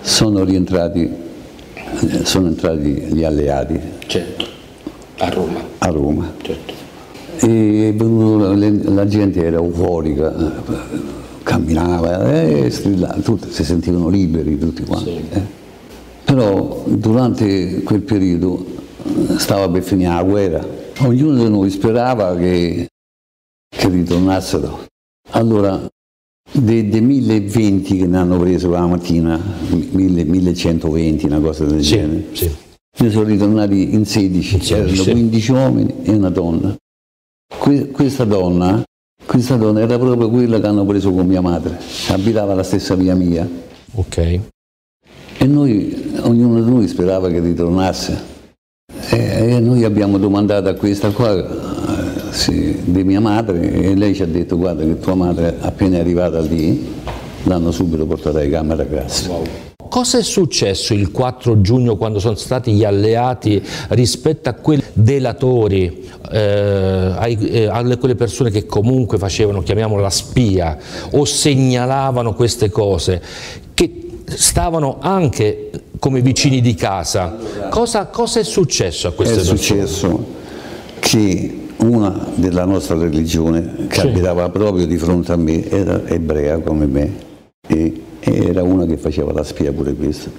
sono 0.00 0.42
rientrati, 0.42 1.02
eh, 1.02 1.10
sono 2.24 2.48
entrati 2.48 2.88
gli 2.88 3.24
alleati 3.24 3.80
certo, 4.06 4.44
a 5.18 5.28
Roma, 5.30 5.60
a 5.78 5.86
Roma. 5.88 6.32
certo. 6.42 6.86
E 7.40 7.94
la 7.96 9.06
gente 9.06 9.44
era 9.44 9.58
euforica, 9.58 10.34
camminava, 11.44 12.42
eh, 12.42 12.68
strillava, 12.70 13.14
tutti 13.20 13.50
si 13.50 13.64
sentivano 13.64 14.08
liberi 14.08 14.58
tutti 14.58 14.82
quanti. 14.82 15.10
Sì. 15.10 15.36
eh. 15.36 15.42
Però 16.24 16.84
durante 16.86 17.82
quel 17.82 18.02
periodo 18.02 18.64
eh, 19.04 19.38
stava 19.38 19.68
per 19.68 19.82
finire 19.82 20.12
la 20.12 20.22
guerra, 20.22 20.66
ognuno 21.00 21.42
di 21.42 21.48
noi 21.48 21.70
sperava 21.70 22.36
che, 22.36 22.88
che 23.68 23.88
ritornassero. 23.88 24.86
Allora, 25.30 25.80
dei, 26.52 26.88
dei 26.88 27.00
1020 27.00 27.96
che 27.98 28.06
ne 28.06 28.16
hanno 28.18 28.38
preso 28.38 28.70
la 28.70 28.86
mattina, 28.86 29.40
1000 29.70 30.24
1120, 30.24 31.26
una 31.26 31.40
cosa 31.40 31.64
del 31.64 31.82
Sì, 31.82 31.90
genere, 31.90 32.24
sì. 32.32 32.50
ne 32.98 33.10
sono 33.10 33.24
ritornati 33.24 33.94
in 33.94 34.04
16, 34.04 34.54
In 34.54 34.60
16, 34.62 34.72
erano 34.74 35.02
sì. 35.02 35.10
15 35.10 35.52
uomini 35.52 35.94
e 36.02 36.10
una 36.12 36.30
donna. 36.30 36.76
Que- 37.58 37.88
questa 37.90 38.24
donna, 38.24 38.82
questa 39.24 39.56
donna 39.56 39.80
era 39.80 39.98
proprio 39.98 40.28
quella 40.30 40.60
che 40.60 40.66
hanno 40.66 40.84
preso 40.84 41.12
con 41.12 41.26
mia 41.26 41.40
madre, 41.40 41.78
abitava 42.08 42.54
la 42.54 42.62
stessa 42.62 42.94
via 42.94 43.14
mia 43.14 43.48
Ok. 43.94 44.16
e 45.38 45.46
noi, 45.46 46.12
ognuno 46.20 46.62
di 46.62 46.70
noi 46.70 46.88
sperava 46.88 47.28
che 47.30 47.40
ritornasse. 47.40 48.36
E, 49.10 49.54
e 49.54 49.60
noi 49.60 49.84
abbiamo 49.84 50.18
domandato 50.18 50.68
a 50.68 50.74
questa 50.74 51.10
qua 51.10 51.32
sì, 52.30 52.80
di 52.84 53.04
mia 53.04 53.20
madre 53.20 53.70
e 53.72 53.94
lei 53.94 54.14
ci 54.14 54.22
ha 54.22 54.26
detto 54.26 54.56
guarda 54.56 54.84
che 54.84 54.98
tua 54.98 55.14
madre 55.14 55.56
appena 55.60 55.96
è 55.96 56.00
arrivata 56.00 56.40
lì 56.40 56.86
l'hanno 57.44 57.70
subito 57.70 58.06
portata 58.06 58.42
in 58.42 58.50
camera 58.50 58.84
gas. 58.84 59.28
Cosa 59.88 60.18
è 60.18 60.22
successo 60.22 60.92
il 60.92 61.10
4 61.10 61.62
giugno 61.62 61.96
quando 61.96 62.18
sono 62.18 62.34
stati 62.34 62.72
gli 62.72 62.84
alleati 62.84 63.62
rispetto 63.88 64.50
a 64.50 64.52
quei 64.52 64.82
delatori, 64.92 66.06
eh, 66.30 66.38
ai- 67.16 67.38
eh, 67.48 67.66
alle 67.66 67.96
quelle 67.96 68.14
persone 68.14 68.50
che 68.50 68.66
comunque 68.66 69.16
facevano, 69.16 69.62
chiamiamola 69.62 70.02
la 70.02 70.10
spia, 70.10 70.76
o 71.12 71.24
segnalavano 71.24 72.34
queste 72.34 72.68
cose, 72.68 73.22
che 73.72 74.08
stavano 74.26 74.98
anche 75.00 75.70
come 75.98 76.20
vicini 76.20 76.60
di 76.60 76.74
casa? 76.74 77.36
Cosa, 77.70 78.06
cosa 78.06 78.40
è 78.40 78.44
successo 78.44 79.08
a 79.08 79.12
queste 79.12 79.34
È 79.34 79.38
persone? 79.38 79.58
successo 79.58 80.24
che 80.98 81.67
una 81.78 82.26
della 82.34 82.64
nostra 82.64 82.96
religione, 82.98 83.86
che 83.88 84.00
Sì. 84.00 84.06
abitava 84.08 84.48
proprio 84.48 84.86
di 84.86 84.96
fronte 84.98 85.32
a 85.32 85.36
me, 85.36 85.68
era 85.68 86.02
ebrea 86.06 86.58
come 86.58 86.86
me 86.86 87.12
e, 87.66 88.02
e 88.20 88.46
era 88.48 88.62
una 88.62 88.84
che 88.86 88.96
faceva 88.96 89.32
la 89.32 89.44
spia 89.44 89.72
pure 89.72 89.94
questa. 89.94 90.30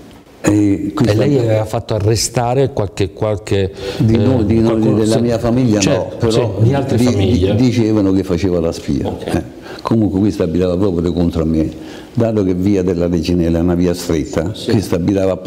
E, 0.41 0.93
E 1.05 1.15
lei 1.15 1.38
aveva 1.38 1.65
fatto 1.65 1.96
arrestare 1.96 2.72
qualche... 2.72 3.12
qualche 3.12 3.72
di 3.98 4.15
noi, 4.17 4.41
eh, 4.41 4.46
di 4.46 4.60
noi, 4.60 4.69
qualcuno- 4.72 4.98
della 4.98 5.15
sì. 5.15 5.22
mia 5.22 5.38
famiglia 5.38 5.79
Certo, 5.79 6.01
no, 6.12 6.15
però 6.17 6.55
sì, 6.62 6.63
di 6.67 6.74
altre 6.74 6.98
di- 6.98 7.03
famiglie. 7.03 7.55
di- 7.55 7.63
dicevano 7.63 8.12
che 8.13 8.24
faceva 8.24 8.60
la 8.62 8.72
spia. 8.72 9.08
Ok. 9.08 9.25
Eh. 9.27 9.43
Comunque 9.81 10.19
questa 10.19 10.43
abitava 10.43 10.75
proprio 10.77 11.12
contro 11.13 11.46
me, 11.46 11.69
dato 12.13 12.43
che 12.43 12.53
via 12.53 12.84
della 12.84 13.08
Reginella 13.08 13.60
è 13.60 13.62
una 13.62 13.75
via 13.75 13.93
stretta, 13.93 14.51
questa 14.69 14.96
abitava 14.96 15.39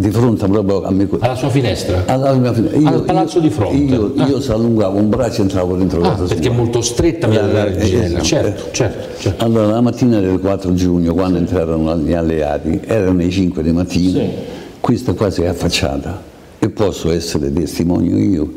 di 0.00 0.10
fronte 0.10 0.46
proprio 0.48 0.82
a 0.82 0.90
me. 0.90 1.08
Alla 1.20 1.34
sua 1.34 1.48
finestra? 1.50 2.02
Alla 2.06 2.32
mia 2.34 2.52
fine- 2.52 2.70
Al 2.88 3.02
palazzo 3.02 3.38
di 3.38 3.50
fronte? 3.50 3.76
Io, 3.94 4.12
Ah. 4.16 4.26
io 4.26 4.40
si 4.40 4.50
allungavo 4.50 4.98
un 4.98 5.08
braccio 5.08 5.40
e 5.40 5.42
entravo 5.42 5.76
dentro 5.76 6.00
Ah, 6.02 6.14
perché 6.14 6.48
è 6.48 6.52
molto 6.52 6.80
stretta 6.80 7.26
via 7.28 7.42
della 7.42 7.66
Eh, 7.66 7.74
Reginella. 7.74 8.18
eh, 8.18 8.22
Certo, 8.22 8.66
eh. 8.68 8.72
certo, 8.72 9.20
certo. 9.20 9.44
Allora, 9.44 9.66
la 9.66 9.80
mattina 9.80 10.20
del 10.20 10.38
4 10.40 10.72
giugno, 10.74 11.12
quando 11.14 11.38
entrarono 11.38 11.96
gli 11.98 12.12
alleati, 12.12 12.80
erano 12.84 13.18
le 13.18 13.30
5 13.30 13.62
di 13.62 13.72
mattina, 13.72 14.18
Sì. 14.20 14.28
questa 14.80 15.12
qua 15.12 15.30
si 15.30 15.42
è 15.42 15.46
affacciata 15.46 16.20
e 16.58 16.68
posso 16.70 17.10
essere 17.10 17.52
testimonio 17.52 18.16
io 18.16 18.52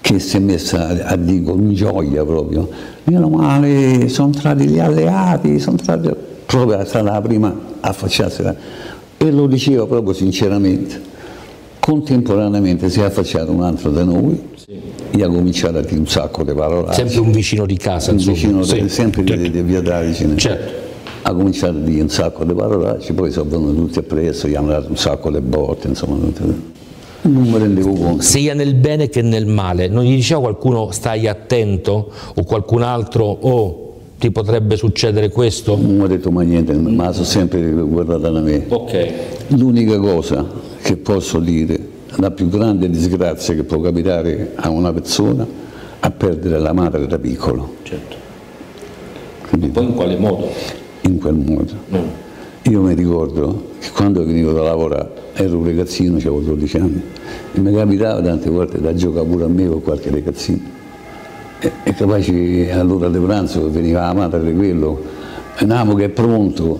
che 0.00 0.18
si 0.20 0.36
è 0.36 0.40
messa 0.40 0.88
a, 1.04 1.16
dico 1.16 1.52
in 1.54 1.74
gioia 1.74 2.24
proprio. 2.24 2.68
Meno 3.04 3.28
male, 3.28 4.08
sono 4.08 4.28
entrati 4.28 4.66
gli 4.66 4.78
alleati, 4.78 5.58
sono 5.58 5.76
entrati... 5.78 6.10
Proprio 6.46 6.78
è 6.78 6.84
stata 6.86 7.10
la 7.10 7.20
prima 7.20 7.48
a 7.80 7.88
affacciarsi 7.88 8.42
e 9.18 9.30
lo 9.30 9.46
diceva 9.46 9.86
proprio 9.86 10.14
sinceramente. 10.14 11.16
contemporaneamente 11.88 12.90
si 12.90 13.00
è 13.00 13.04
affacciato 13.04 13.50
un 13.50 13.62
altro 13.62 13.90
da 13.90 14.04
noi, 14.04 14.38
sì. 14.56 14.78
e 15.10 15.22
ha 15.22 15.28
cominciato 15.28 15.78
a 15.78 15.80
dire 15.80 15.98
un 15.98 16.06
sacco 16.06 16.42
di 16.44 16.52
parole. 16.52 16.92
Sempre 16.92 17.18
un 17.20 17.32
vicino 17.32 17.64
di 17.64 17.78
casa, 17.78 18.10
un 18.10 18.18
vicino 18.18 18.62
sì. 18.62 18.82
di, 18.82 18.88
sempre 18.90 19.24
certo. 19.24 19.42
di, 19.42 19.50
di 19.50 19.62
via 19.62 19.80
Davicine. 19.80 20.36
Certo. 20.36 20.86
Ha 21.22 21.32
cominciato 21.32 21.78
a 21.78 21.80
dire 21.80 22.02
un 22.02 22.10
sacco 22.10 22.44
di 22.44 22.52
parolacce, 22.52 23.14
poi 23.14 23.30
sono 23.30 23.48
venuti 23.48 23.76
tutti 23.76 23.98
appresso, 24.00 24.48
gli 24.48 24.54
hanno 24.54 24.68
dato 24.68 24.90
un 24.90 24.98
sacco 24.98 25.30
di 25.30 25.40
botte, 25.40 25.88
insomma. 25.88 26.16
Non 27.22 27.42
mi 27.42 27.58
rendevo 27.58 27.92
conto. 27.92 28.22
Sia 28.22 28.52
nel 28.52 28.74
bene 28.74 29.08
che 29.08 29.22
nel 29.22 29.46
male. 29.46 29.88
Non 29.88 30.04
gli 30.04 30.14
diceva 30.14 30.40
qualcuno 30.40 30.90
stai 30.90 31.26
attento 31.26 32.12
o 32.34 32.44
qualcun 32.44 32.82
altro 32.82 33.24
oh 33.24 33.87
ti 34.18 34.32
potrebbe 34.32 34.76
succedere 34.76 35.30
questo? 35.30 35.76
Non 35.76 35.96
mi 35.96 36.02
ha 36.02 36.06
detto 36.08 36.30
mai 36.30 36.46
niente, 36.46 36.74
ma 36.74 37.12
sono 37.12 37.24
sempre 37.24 37.70
guardata 37.70 38.30
da 38.30 38.40
me. 38.40 38.64
Ok. 38.68 39.12
L'unica 39.48 39.96
cosa 39.98 40.44
che 40.82 40.96
posso 40.96 41.38
dire, 41.38 41.78
la 42.16 42.32
più 42.32 42.48
grande 42.48 42.90
disgrazia 42.90 43.54
che 43.54 43.62
può 43.62 43.80
capitare 43.80 44.52
a 44.56 44.70
una 44.70 44.92
persona 44.92 45.46
è 46.00 46.10
perdere 46.10 46.58
la 46.58 46.72
madre 46.72 47.06
da 47.06 47.18
piccolo. 47.18 47.74
Certo. 47.82 48.16
Capito? 49.48 49.72
Poi 49.72 49.84
in 49.84 49.94
quale 49.94 50.16
modo? 50.16 50.48
In 51.02 51.18
quel 51.18 51.34
modo. 51.34 51.72
Mm. 51.94 52.08
Io 52.62 52.82
mi 52.82 52.94
ricordo 52.94 53.70
che 53.78 53.90
quando 53.90 54.24
venivo 54.24 54.52
da 54.52 54.62
lavorare, 54.62 55.10
ero 55.34 55.58
un 55.58 55.64
ragazzino, 55.64 56.16
avevo 56.16 56.40
12 56.40 56.76
anni, 56.76 57.02
e 57.54 57.60
mi 57.60 57.72
capitava 57.72 58.20
tante 58.20 58.50
volte 58.50 58.80
da 58.80 58.92
giocare 58.94 59.26
pure 59.26 59.44
a 59.44 59.48
me 59.48 59.68
con 59.68 59.80
qualche 59.80 60.10
ragazzino. 60.10 60.77
E, 61.60 61.72
e 61.82 61.92
capace 61.92 62.70
all'ora 62.70 63.08
di 63.08 63.18
pranzo 63.18 63.68
veniva 63.70 64.02
la 64.02 64.14
madre 64.14 64.44
di 64.44 64.54
quello, 64.54 65.02
Namo 65.60 65.94
che 65.94 66.04
è 66.04 66.08
pronto. 66.08 66.78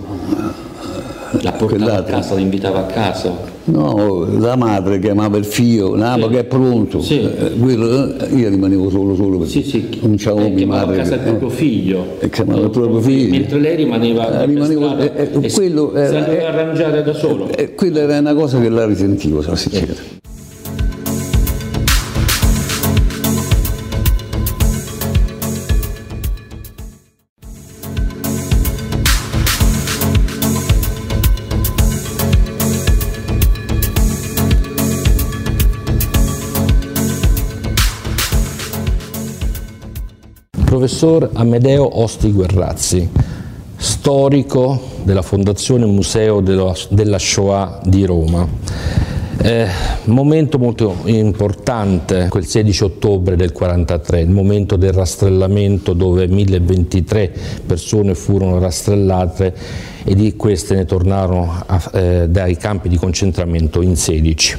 La 1.41 1.51
portava 1.51 1.97
a 1.97 2.03
casa, 2.03 2.35
l'invitava 2.35 2.79
a 2.79 2.85
casa? 2.85 3.57
No, 3.65 4.25
la 4.39 4.55
madre 4.55 4.99
chiamava 4.99 5.37
il 5.37 5.45
figlio, 5.45 5.95
Namo 5.95 6.27
sì. 6.27 6.31
che 6.31 6.39
è 6.39 6.43
pronto. 6.45 7.01
Sì. 7.01 7.19
Eh, 7.19 7.57
quello, 7.59 8.17
eh, 8.17 8.35
io 8.35 8.49
rimanevo 8.49 8.89
solo 8.89 9.15
solo 9.15 9.37
perché 9.39 9.61
sì, 9.61 9.63
sì. 9.63 9.99
non 10.01 10.15
c'avevo 10.17 10.47
eh, 10.47 10.51
mia 10.51 10.65
madre. 10.65 10.95
a 10.95 10.97
casa 10.99 11.15
il 11.15 11.21
proprio 11.21 11.49
figlio. 11.49 12.05
E 12.19 12.29
chiamava 12.29 12.61
il 12.61 12.69
proprio 12.69 13.01
figlio. 13.01 13.29
Mentre 13.31 13.59
lei 13.59 13.75
rimaneva, 13.75 14.41
eh, 14.41 14.45
rimanevo, 14.45 14.97
eh, 14.97 15.29
eh, 15.41 15.51
quello 15.51 15.93
era, 15.93 16.19
si 16.19 16.25
doveva 16.25 16.47
arrangiare 16.47 17.03
da 17.03 17.13
solo. 17.13 17.49
Eh, 17.55 17.75
quella 17.75 17.99
era 17.99 18.17
una 18.17 18.33
cosa 18.33 18.59
che 18.59 18.69
la 18.69 18.85
risentivo, 18.85 19.41
sarà 19.41 19.55
sincero. 19.57 20.18
Professor 40.79 41.29
Amedeo 41.33 41.99
Osti 41.99 42.31
Guerrazzi, 42.31 43.09
storico 43.75 44.79
della 45.03 45.21
Fondazione 45.21 45.85
Museo 45.85 46.39
della 46.39 47.19
Shoah 47.19 47.81
di 47.83 48.05
Roma. 48.05 48.47
Eh, 49.41 49.67
momento 50.05 50.57
molto 50.57 50.95
importante 51.03 52.27
quel 52.29 52.45
16 52.45 52.83
ottobre 52.85 53.35
del 53.35 53.51
43, 53.51 54.21
il 54.21 54.29
momento 54.29 54.77
del 54.77 54.93
rastrellamento 54.93 55.91
dove 55.91 56.27
1023 56.27 57.33
persone 57.65 58.15
furono 58.15 58.57
rastrellate 58.57 59.53
e 60.05 60.15
di 60.15 60.37
queste 60.37 60.75
ne 60.75 60.85
tornarono 60.85 61.61
a, 61.65 61.89
eh, 61.93 62.29
dai 62.29 62.55
campi 62.55 62.87
di 62.87 62.95
concentramento 62.95 63.81
in 63.81 63.97
16, 63.97 64.57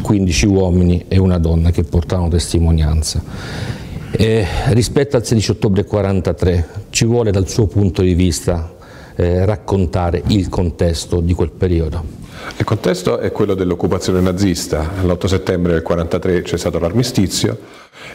15 0.00 0.46
uomini 0.46 1.04
e 1.06 1.18
una 1.18 1.36
donna 1.36 1.70
che 1.70 1.82
portavano 1.82 2.28
testimonianza. 2.28 3.78
Eh, 4.12 4.46
rispetto 4.68 5.16
al 5.16 5.24
16 5.24 5.52
ottobre 5.52 5.84
43 5.84 6.68
ci 6.90 7.04
vuole 7.04 7.30
dal 7.30 7.48
suo 7.48 7.66
punto 7.66 8.02
di 8.02 8.14
vista 8.14 8.74
eh, 9.14 9.44
raccontare 9.44 10.22
il 10.28 10.48
contesto 10.48 11.20
di 11.20 11.32
quel 11.32 11.50
periodo? 11.50 12.18
Il 12.56 12.64
contesto 12.64 13.18
è 13.18 13.30
quello 13.32 13.54
dell'occupazione 13.54 14.20
nazista. 14.20 14.90
L'8 15.02 15.26
settembre 15.26 15.72
del 15.72 15.82
1943 15.82 16.42
c'è 16.42 16.56
stato 16.56 16.78
l'armistizio 16.78 17.58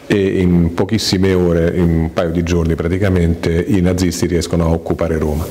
e 0.06 0.40
in 0.40 0.74
pochissime 0.74 1.32
ore, 1.32 1.76
in 1.76 1.82
un 1.82 2.12
paio 2.12 2.30
di 2.30 2.42
giorni 2.42 2.74
praticamente, 2.74 3.52
i 3.52 3.80
nazisti 3.80 4.26
riescono 4.26 4.64
a 4.64 4.70
occupare 4.70 5.18
Roma. 5.18 5.46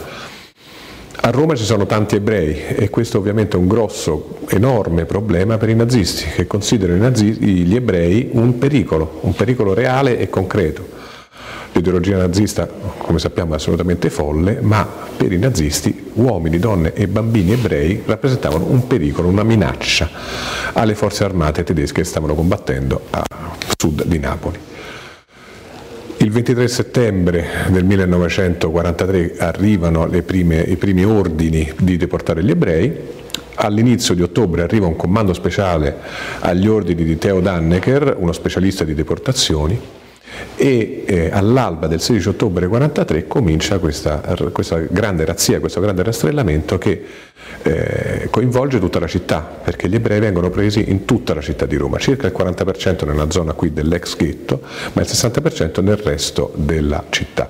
A 1.26 1.32
Roma 1.32 1.56
ci 1.56 1.64
sono 1.64 1.88
tanti 1.88 2.18
ebrei 2.18 2.56
e 2.68 2.92
questo 2.92 3.18
ovviamente 3.18 3.58
è 3.58 3.60
un 3.60 3.68
grosso, 3.68 4.38
enorme 4.50 5.06
problema 5.06 5.58
per 5.58 5.70
i 5.70 5.74
nazisti 5.74 6.24
che 6.26 6.46
considerano 6.46 7.10
gli 7.10 7.76
ebrei 7.76 8.30
un 8.34 8.60
pericolo, 8.60 9.22
un 9.22 9.34
pericolo 9.34 9.74
reale 9.74 10.20
e 10.20 10.30
concreto. 10.30 10.88
L'ideologia 11.72 12.18
nazista, 12.18 12.68
come 13.00 13.18
sappiamo, 13.18 13.54
è 13.54 13.56
assolutamente 13.56 14.12
folle, 14.12 14.60
ma 14.62 14.88
per 15.18 15.32
i 15.32 15.40
nazisti 15.40 16.12
uomini, 16.14 16.60
donne 16.60 16.94
e 16.94 17.08
bambini 17.08 17.54
ebrei 17.54 18.04
rappresentavano 18.06 18.66
un 18.66 18.86
pericolo, 18.86 19.28
una 19.28 19.42
minaccia 19.42 20.08
alle 20.74 20.94
forze 20.94 21.24
armate 21.24 21.64
tedesche 21.64 22.02
che 22.02 22.08
stavano 22.08 22.36
combattendo 22.36 23.02
a 23.10 23.24
sud 23.76 24.06
di 24.06 24.20
Napoli. 24.20 24.60
Il 26.26 26.32
23 26.32 26.68
settembre 26.68 27.46
del 27.70 27.84
1943 27.84 29.36
arrivano 29.38 30.10
prime, 30.24 30.60
i 30.62 30.76
primi 30.76 31.06
ordini 31.06 31.72
di 31.78 31.98
deportare 31.98 32.44
gli 32.44 32.50
ebrei, 32.50 32.92
all'inizio 33.54 34.16
di 34.16 34.24
ottobre 34.24 34.64
arriva 34.64 34.88
un 34.88 34.96
comando 34.96 35.34
speciale 35.34 35.96
agli 36.40 36.66
ordini 36.66 37.04
di 37.04 37.20
Theo 37.20 37.42
Dannecker, 37.42 38.16
uno 38.18 38.32
specialista 38.32 38.84
di 38.84 38.96
deportazioni, 38.96 39.80
e 40.56 41.04
eh, 41.06 41.30
all'alba 41.32 41.88
del 41.88 42.00
16 42.02 42.30
ottobre 42.30 42.66
1943 42.66 43.28
comincia 43.28 43.80
questa, 43.80 44.22
questa, 44.52 44.80
grande 44.80 45.26
razzia, 45.26 45.60
questo 45.60 45.80
grande 45.82 46.04
rastrellamento 46.04 46.78
che 46.78 47.04
eh, 47.62 48.28
coinvolge 48.30 48.80
tutta 48.80 49.00
la 49.00 49.08
città, 49.08 49.40
perché 49.40 49.90
gli 49.90 49.96
ebrei 49.96 50.20
vengono 50.20 50.50
presi 50.50 50.90
in 50.90 51.06
tutta 51.06 51.34
la 51.34 51.42
città 51.42 51.66
di 51.66 51.76
Roma, 51.76 51.98
circa 51.98 52.28
il 52.28 52.34
40% 52.38 53.06
nella 53.06 53.30
zona 53.30 53.54
qui 53.54 53.74
dell'ex 53.74 54.16
ghetto, 54.16 54.62
ma 54.94 55.02
il 55.02 55.08
60% 55.08 55.84
nel 55.84 55.98
resto 55.98 56.52
della 56.56 57.04
città. 57.10 57.50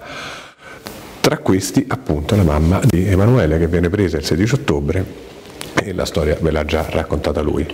Tra 1.20 1.38
questi 1.40 1.86
appunto 1.88 2.36
la 2.36 2.44
mamma 2.44 2.82
di 2.84 3.08
Emanuele 3.08 3.58
che 3.58 3.68
viene 3.68 3.90
presa 3.90 4.18
il 4.18 4.26
16 4.26 4.54
ottobre 4.54 5.34
e 5.86 5.94
la 5.94 6.06
storia 6.06 6.36
ve 6.42 6.50
l'ha 6.50 6.66
già 6.66 6.86
raccontata 6.90 7.42
lui. 7.42 7.66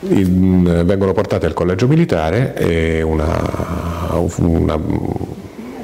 Vengono 0.00 1.12
portate 1.12 1.46
al 1.46 1.54
collegio 1.54 1.88
militare 1.88 3.02
una, 3.02 4.20
una 4.36 4.78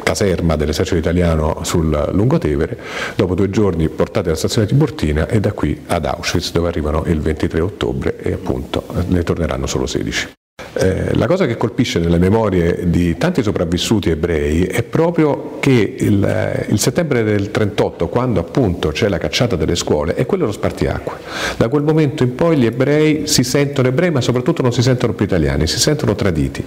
caserma 0.02 0.56
dell'esercito 0.56 0.98
italiano 0.98 1.60
sul 1.62 2.10
Lungotevere, 2.12 2.76
dopo 3.16 3.34
due 3.34 3.48
giorni 3.48 3.88
portate 3.88 4.28
alla 4.28 4.36
stazione 4.36 4.66
Tiburtina 4.66 5.26
e 5.26 5.40
da 5.40 5.52
qui 5.52 5.84
ad 5.86 6.04
Auschwitz 6.04 6.52
dove 6.52 6.68
arrivano 6.68 7.04
il 7.06 7.20
23 7.20 7.60
ottobre 7.60 8.18
e 8.18 8.32
appunto 8.32 8.84
ne 9.08 9.22
torneranno 9.22 9.66
solo 9.66 9.86
16. 9.86 10.40
Eh, 10.74 11.14
la 11.16 11.26
cosa 11.26 11.44
che 11.46 11.58
colpisce 11.58 11.98
nelle 11.98 12.18
memorie 12.18 12.88
di 12.88 13.18
tanti 13.18 13.42
sopravvissuti 13.42 14.08
ebrei 14.08 14.62
è 14.62 14.82
proprio 14.82 15.58
che 15.60 15.96
il, 15.98 16.24
eh, 16.24 16.66
il, 16.70 16.78
settembre 16.78 17.22
del 17.22 17.50
38, 17.50 18.08
quando 18.08 18.40
appunto 18.40 18.88
c'è 18.88 19.08
la 19.08 19.18
cacciata 19.18 19.54
delle 19.54 19.76
scuole, 19.76 20.14
è 20.14 20.24
quello 20.24 20.46
lo 20.46 20.52
spartiacque. 20.52 21.16
Da 21.58 21.68
quel 21.68 21.82
momento 21.82 22.22
in 22.22 22.34
poi 22.34 22.56
gli 22.56 22.64
ebrei 22.64 23.26
si 23.26 23.44
sentono 23.44 23.88
ebrei, 23.88 24.10
ma 24.10 24.22
soprattutto 24.22 24.62
non 24.62 24.72
si 24.72 24.80
sentono 24.80 25.12
più 25.12 25.26
italiani, 25.26 25.66
si 25.66 25.78
sentono 25.78 26.14
traditi. 26.14 26.64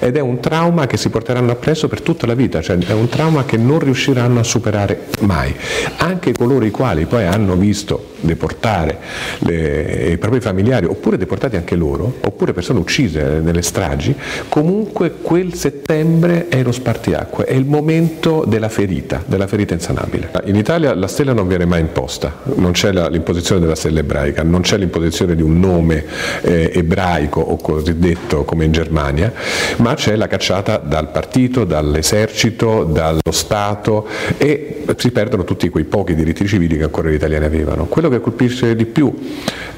Ed 0.00 0.16
è 0.16 0.20
un 0.20 0.38
trauma 0.38 0.86
che 0.86 0.98
si 0.98 1.08
porteranno 1.08 1.50
appresso 1.50 1.88
per 1.88 2.02
tutta 2.02 2.26
la 2.26 2.34
vita, 2.34 2.60
cioè 2.60 2.76
è 2.76 2.92
un 2.92 3.08
trauma 3.08 3.46
che 3.46 3.56
non 3.56 3.78
riusciranno 3.78 4.38
a 4.38 4.44
superare 4.44 5.06
mai. 5.20 5.54
Anche 5.96 6.32
coloro 6.32 6.66
i 6.66 6.70
quali 6.70 7.06
poi 7.06 7.24
hanno 7.24 7.56
visto 7.56 8.14
deportare 8.20 8.98
le, 9.40 10.10
i 10.12 10.18
propri 10.18 10.40
familiari, 10.40 10.86
oppure 10.86 11.16
deportati 11.16 11.56
anche 11.56 11.74
loro, 11.76 12.18
oppure 12.20 12.52
persone 12.52 12.78
uccise 12.78 13.40
nelle 13.42 13.62
stragi, 13.62 14.14
comunque 14.48 15.12
quel 15.20 15.54
settembre 15.54 16.48
è 16.48 16.62
lo 16.62 16.72
spartiacque, 16.72 17.44
è 17.44 17.54
il 17.54 17.64
momento 17.66 18.44
della 18.46 18.68
ferita, 18.68 19.22
della 19.26 19.46
ferita 19.46 19.74
insanabile. 19.74 20.30
In 20.44 20.56
Italia 20.56 20.94
la 20.94 21.08
stella 21.08 21.32
non 21.32 21.48
viene 21.48 21.64
mai 21.64 21.80
imposta, 21.80 22.42
non 22.54 22.72
c'è 22.72 22.92
l'imposizione 22.92 23.60
della 23.60 23.74
stella 23.74 24.00
ebraica, 24.00 24.42
non 24.42 24.62
c'è 24.62 24.76
l'imposizione 24.76 25.34
di 25.34 25.42
un 25.42 25.58
nome 25.58 26.04
eh, 26.42 26.70
ebraico 26.74 27.40
o 27.40 27.56
cosiddetto 27.56 28.44
come 28.44 28.64
in 28.64 28.72
Germania, 28.72 29.32
ma 29.76 29.94
c'è 29.94 30.16
la 30.16 30.26
cacciata 30.26 30.78
dal 30.78 31.10
partito, 31.10 31.64
dall'esercito, 31.64 32.84
dallo 32.84 33.20
Stato 33.30 34.06
e 34.36 34.84
si 34.96 35.10
perdono 35.10 35.44
tutti 35.44 35.68
quei 35.68 35.84
pochi 35.84 36.14
diritti 36.14 36.46
civili 36.46 36.76
che 36.76 36.84
ancora 36.84 37.10
gli 37.10 37.14
italiani 37.14 37.44
avevano. 37.44 37.86
Quello 37.86 38.05
che 38.08 38.20
colpisce 38.20 38.74
di 38.74 38.86
più 38.86 39.12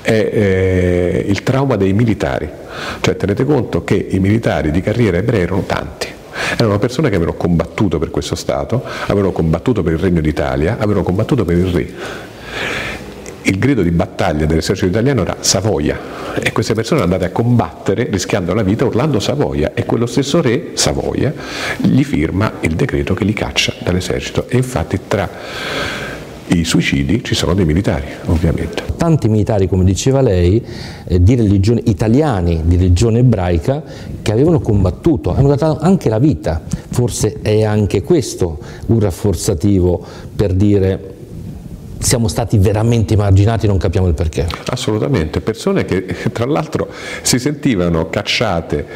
è 0.01 0.31
eh, 0.33 1.25
il 1.27 1.43
trauma 1.43 1.77
dei 1.77 1.93
militari, 1.93 2.49
cioè 3.01 3.17
tenete 3.17 3.45
conto 3.45 3.85
che 3.85 4.07
i 4.11 4.19
militari 4.19 4.71
di 4.71 4.81
carriera 4.81 5.19
ebrei 5.19 5.43
erano 5.43 5.65
tanti. 5.67 6.07
Erano 6.57 6.79
persone 6.79 7.11
che 7.11 7.17
avevano 7.17 7.37
combattuto 7.37 7.99
per 7.99 8.11
questo 8.11 8.35
Stato, 8.35 8.83
avevano 9.07 9.33
combattuto 9.33 9.83
per 9.83 9.95
il 9.95 9.99
Regno 9.99 10.21
d'Italia, 10.21 10.77
avevano 10.79 11.03
combattuto 11.03 11.45
per 11.45 11.57
il 11.57 11.67
Re. 11.67 11.93
Il 13.43 13.59
grido 13.59 13.83
di 13.83 13.91
battaglia 13.91 14.45
dell'esercito 14.45 14.89
italiano 14.89 15.23
era 15.23 15.37
Savoia. 15.41 15.99
E 16.39 16.53
queste 16.53 16.75
persone 16.75 17.01
andate 17.01 17.25
a 17.25 17.31
combattere 17.31 18.09
rischiando 18.11 18.53
la 18.53 18.63
vita 18.63 18.85
urlando 18.85 19.21
Savoia. 19.21 19.73
E 19.75 19.87
quello 19.87 20.07
stesso 20.07 20.43
re 20.43 20.71
Savoia 20.75 21.33
gli 21.79 22.05
firma 22.05 22.55
il 22.61 22.75
decreto 22.75 23.15
che 23.15 23.25
li 23.25 23.33
caccia 23.33 23.73
dall'esercito. 23.79 24.49
E 24.49 24.59
infatti 24.59 25.01
tra 25.09 25.29
i 26.49 26.65
suicidi 26.65 27.23
ci 27.23 27.35
sono 27.35 27.55
dei 27.55 27.65
militari, 27.65 28.07
ovviamente. 28.27 28.83
Tanti 28.97 29.29
militari, 29.29 29.69
come 29.69 29.85
diceva 29.85 30.21
lei, 30.21 30.65
eh, 31.07 31.23
di 31.23 31.35
religione, 31.35 31.83
italiani 31.85 32.63
di 32.65 32.77
religione 32.77 33.21
ebraica 33.21 33.83
che 34.23 34.33
avevano 34.33 34.61
combattuto, 34.61 35.35
hanno 35.35 35.49
dato 35.49 35.79
anche 35.79 36.09
la 36.09 36.19
vita. 36.19 36.63
Forse 36.91 37.39
è 37.43 37.65
anche 37.65 38.03
questo 38.03 38.59
un 38.87 39.01
rafforzativo 39.01 40.05
per 40.35 40.55
dire 40.55 41.15
siamo 41.99 42.29
stati 42.29 42.59
veramente 42.59 43.15
emarginati, 43.15 43.67
non 43.67 43.77
capiamo 43.77 44.07
il 44.07 44.15
perché. 44.15 44.47
Assolutamente, 44.67 45.41
persone 45.41 45.85
che 45.85 46.05
tra 46.33 46.47
l'altro 46.47 46.89
si 47.23 47.39
sentivano 47.39 48.09
cacciate 48.09 48.87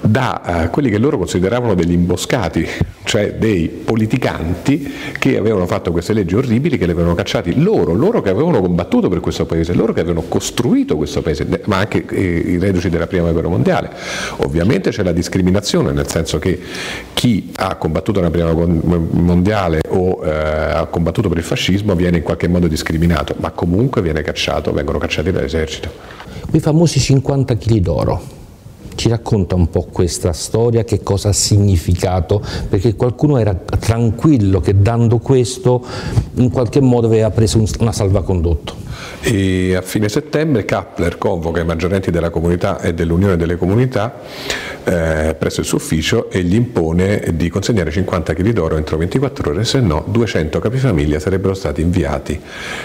da 0.00 0.64
uh, 0.66 0.70
quelli 0.70 0.90
che 0.90 0.98
loro 0.98 1.18
consideravano 1.18 1.74
degli 1.74 1.92
imboscati, 1.92 2.66
cioè 3.04 3.34
dei 3.34 3.68
politicanti 3.68 4.92
che 5.18 5.36
avevano 5.36 5.66
fatto 5.66 5.90
queste 5.92 6.12
leggi 6.12 6.34
orribili, 6.34 6.78
che 6.78 6.86
le 6.86 6.92
avevano 6.92 7.14
cacciati 7.14 7.60
loro, 7.60 7.92
loro 7.92 8.22
che 8.22 8.30
avevano 8.30 8.60
combattuto 8.60 9.08
per 9.08 9.20
questo 9.20 9.46
paese, 9.46 9.74
loro 9.74 9.92
che 9.92 10.00
avevano 10.00 10.26
costruito 10.28 10.96
questo 10.96 11.22
paese, 11.22 11.62
ma 11.64 11.78
anche 11.78 12.04
eh, 12.08 12.20
i 12.20 12.58
reduci 12.58 12.88
della 12.88 13.06
prima 13.06 13.30
guerra 13.32 13.48
mondiale. 13.48 13.90
Ovviamente 14.38 14.90
c'è 14.90 15.02
la 15.02 15.12
discriminazione, 15.12 15.92
nel 15.92 16.08
senso 16.08 16.38
che 16.38 16.60
chi 17.14 17.52
ha 17.56 17.76
combattuto 17.76 18.20
nella 18.20 18.30
prima 18.30 18.52
guerra 18.52 18.98
mondiale 19.10 19.80
o 19.88 20.24
eh, 20.24 20.30
ha 20.30 20.86
combattuto 20.86 21.28
per 21.28 21.38
il 21.38 21.44
fascismo 21.44 21.94
viene 21.94 22.18
in 22.18 22.22
qualche 22.22 22.48
modo 22.48 22.68
discriminato, 22.68 23.34
ma 23.38 23.50
comunque 23.50 24.02
viene 24.02 24.22
cacciato, 24.22 24.72
vengono 24.72 24.98
cacciati 24.98 25.32
dall'esercito. 25.32 25.90
Quei 26.48 26.60
famosi 26.60 27.00
50 27.00 27.56
kg 27.56 27.76
d'oro 27.78 28.44
ci 28.96 29.08
racconta 29.08 29.54
un 29.54 29.70
po' 29.70 29.86
questa 29.92 30.32
storia, 30.32 30.82
che 30.82 31.02
cosa 31.02 31.28
ha 31.28 31.32
significato, 31.32 32.42
perché 32.68 32.96
qualcuno 32.96 33.38
era 33.38 33.54
tranquillo 33.54 34.60
che 34.60 34.80
dando 34.80 35.18
questo 35.18 35.84
in 36.34 36.50
qualche 36.50 36.80
modo 36.80 37.06
aveva 37.06 37.30
preso 37.30 37.62
una 37.78 37.92
salvacondotto. 37.92 38.84
E 39.20 39.74
a 39.74 39.82
fine 39.82 40.08
settembre 40.08 40.64
Kappler 40.64 41.18
convoca 41.18 41.60
i 41.60 41.64
maggiorenti 41.64 42.10
della 42.10 42.30
comunità 42.30 42.80
e 42.80 42.94
dell'Unione 42.94 43.36
delle 43.36 43.56
Comunità 43.56 44.20
eh, 44.84 45.34
presso 45.38 45.60
il 45.60 45.66
suo 45.66 45.78
ufficio 45.78 46.30
e 46.30 46.42
gli 46.42 46.54
impone 46.54 47.32
di 47.34 47.48
consegnare 47.48 47.90
50 47.90 48.34
kg 48.34 48.50
d'oro 48.50 48.76
entro 48.76 48.96
24 48.96 49.50
ore, 49.50 49.64
se 49.64 49.80
no 49.80 50.04
200 50.06 50.58
capifamiglia 50.58 51.18
sarebbero 51.18 51.54
stati 51.54 51.80
inviati 51.80 52.40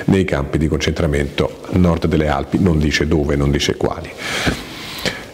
nei 0.06 0.26
campi 0.26 0.58
di 0.58 0.68
concentramento 0.68 1.60
nord 1.72 2.08
delle 2.08 2.28
Alpi, 2.28 2.60
non 2.60 2.80
dice 2.80 3.08
dove, 3.08 3.36
non 3.36 3.52
dice 3.52 3.78
quali. 3.78 4.10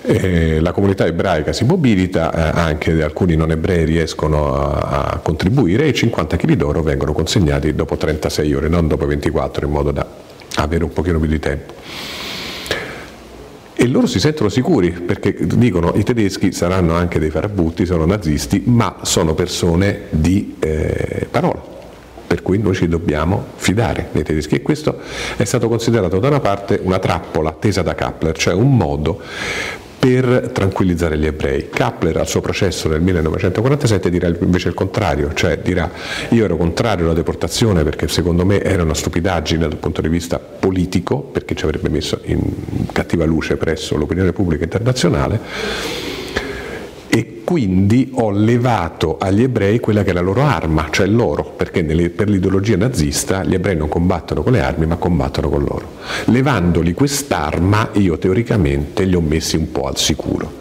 Eh, 0.10 0.62
la 0.62 0.72
comunità 0.72 1.06
ebraica 1.06 1.52
si 1.52 1.65
mobilita, 1.65 2.32
eh, 2.32 2.58
anche 2.58 3.04
alcuni 3.04 3.36
non 3.36 3.52
ebrei 3.52 3.84
riescono 3.84 4.56
a, 4.56 5.10
a 5.12 5.17
contribuire 5.17 5.86
e 5.88 5.93
50 5.93 6.38
kg 6.38 6.54
d'oro 6.54 6.82
vengono 6.82 7.12
consegnati 7.12 7.76
dopo 7.76 7.98
36 7.98 8.54
ore, 8.54 8.70
non 8.70 8.88
dopo 8.88 9.06
24, 9.06 9.65
in 9.65 9.72
modo 9.72 9.91
da 9.91 10.08
avere 10.56 10.86
un 10.86 10.93
pochino 10.93 11.20
più 11.20 11.28
di 11.28 11.39
tempo. 11.39 11.74
E 13.74 13.88
loro 13.88 14.08
si 14.08 14.22
sentono 14.22 14.48
sicuri 14.48 14.91
perché 14.91 15.36
dicono 15.41 15.91
i 15.96 16.04
tedeschi 16.04 16.54
saranno 16.54 16.93
anche 16.93 17.20
dei 17.20 17.30
farabutti, 17.30 17.86
sono 17.86 18.06
nazisti, 18.06 18.63
ma 18.65 19.00
sono 19.02 19.34
persone 19.34 20.04
di 20.10 20.56
eh, 20.60 21.28
parola 21.30 21.76
per 22.28 22.41
cui 22.41 22.58
noi 22.60 22.76
ci 22.76 22.88
dobbiamo 22.88 23.46
fidare 23.56 24.10
dei 24.12 24.24
tedeschi 24.24 24.56
e 24.56 24.62
questo 24.62 25.00
è 25.38 25.46
stato 25.46 25.70
considerato 25.70 26.20
da 26.20 26.28
una 26.28 26.41
parte 26.41 26.80
una 26.84 27.00
trappola 27.00 27.54
tesa 27.54 27.82
da 27.82 27.96
Kappler, 27.96 28.38
cioè 28.38 28.54
un 28.54 28.76
modo 28.76 29.22
per 30.00 30.52
tranquillizzare 30.54 31.18
gli 31.18 31.26
ebrei. 31.26 31.70
Kappler 31.70 32.18
al 32.18 32.28
suo 32.28 32.42
processo 32.42 32.88
nel 32.88 33.02
1947 33.02 34.10
dirà 34.10 34.28
invece 34.28 34.70
il 34.70 34.74
contrario, 34.74 35.34
cioè 35.34 35.58
dirà 35.60 35.90
io 36.30 36.44
ero 36.44 36.58
contrario 36.58 37.06
alla 37.06 37.14
deportazione 37.14 37.84
perché 37.84 38.08
secondo 38.08 38.46
me 38.46 38.62
era 38.62 38.84
una 38.84 38.94
stupidaggine 38.94 39.68
dal 39.68 39.78
punto 39.78 40.02
di 40.02 40.10
vista 40.10 40.40
politico, 40.40 41.22
perché 41.22 41.56
ci 41.56 41.66
avrebbe 41.66 41.90
messo 41.90 42.20
in 42.26 42.40
cattiva 42.92 43.26
luce 43.26 43.58
presso 43.58 43.98
l'opinione 43.98 44.34
pubblica 44.34 44.64
internazionale 44.64 45.40
e 47.10 47.37
quindi 47.48 48.10
ho 48.16 48.30
levato 48.30 49.16
agli 49.18 49.42
ebrei 49.42 49.80
quella 49.80 50.04
che 50.04 50.10
è 50.10 50.14
la 50.14 50.20
loro 50.20 50.42
arma, 50.42 50.90
cioè 50.92 51.08
l'oro, 51.08 51.46
perché 51.46 51.82
nelle, 51.82 52.10
per 52.10 52.28
l'ideologia 52.28 52.76
nazista 52.76 53.46
gli 53.46 53.54
ebrei 53.54 53.78
non 53.78 53.88
combattono 53.88 54.44
con 54.44 54.52
le 54.52 54.60
armi 54.60 54.86
ma 54.86 54.98
combattono 54.98 55.48
con 55.48 55.62
l'oro. 55.62 55.92
Levandoli 56.26 56.94
quest'arma 56.94 57.92
io 57.94 58.18
teoricamente 58.18 59.06
li 59.06 59.16
ho 59.16 59.22
messi 59.22 59.56
un 59.56 59.72
po' 59.72 59.88
al 59.88 59.96
sicuro. 59.96 60.56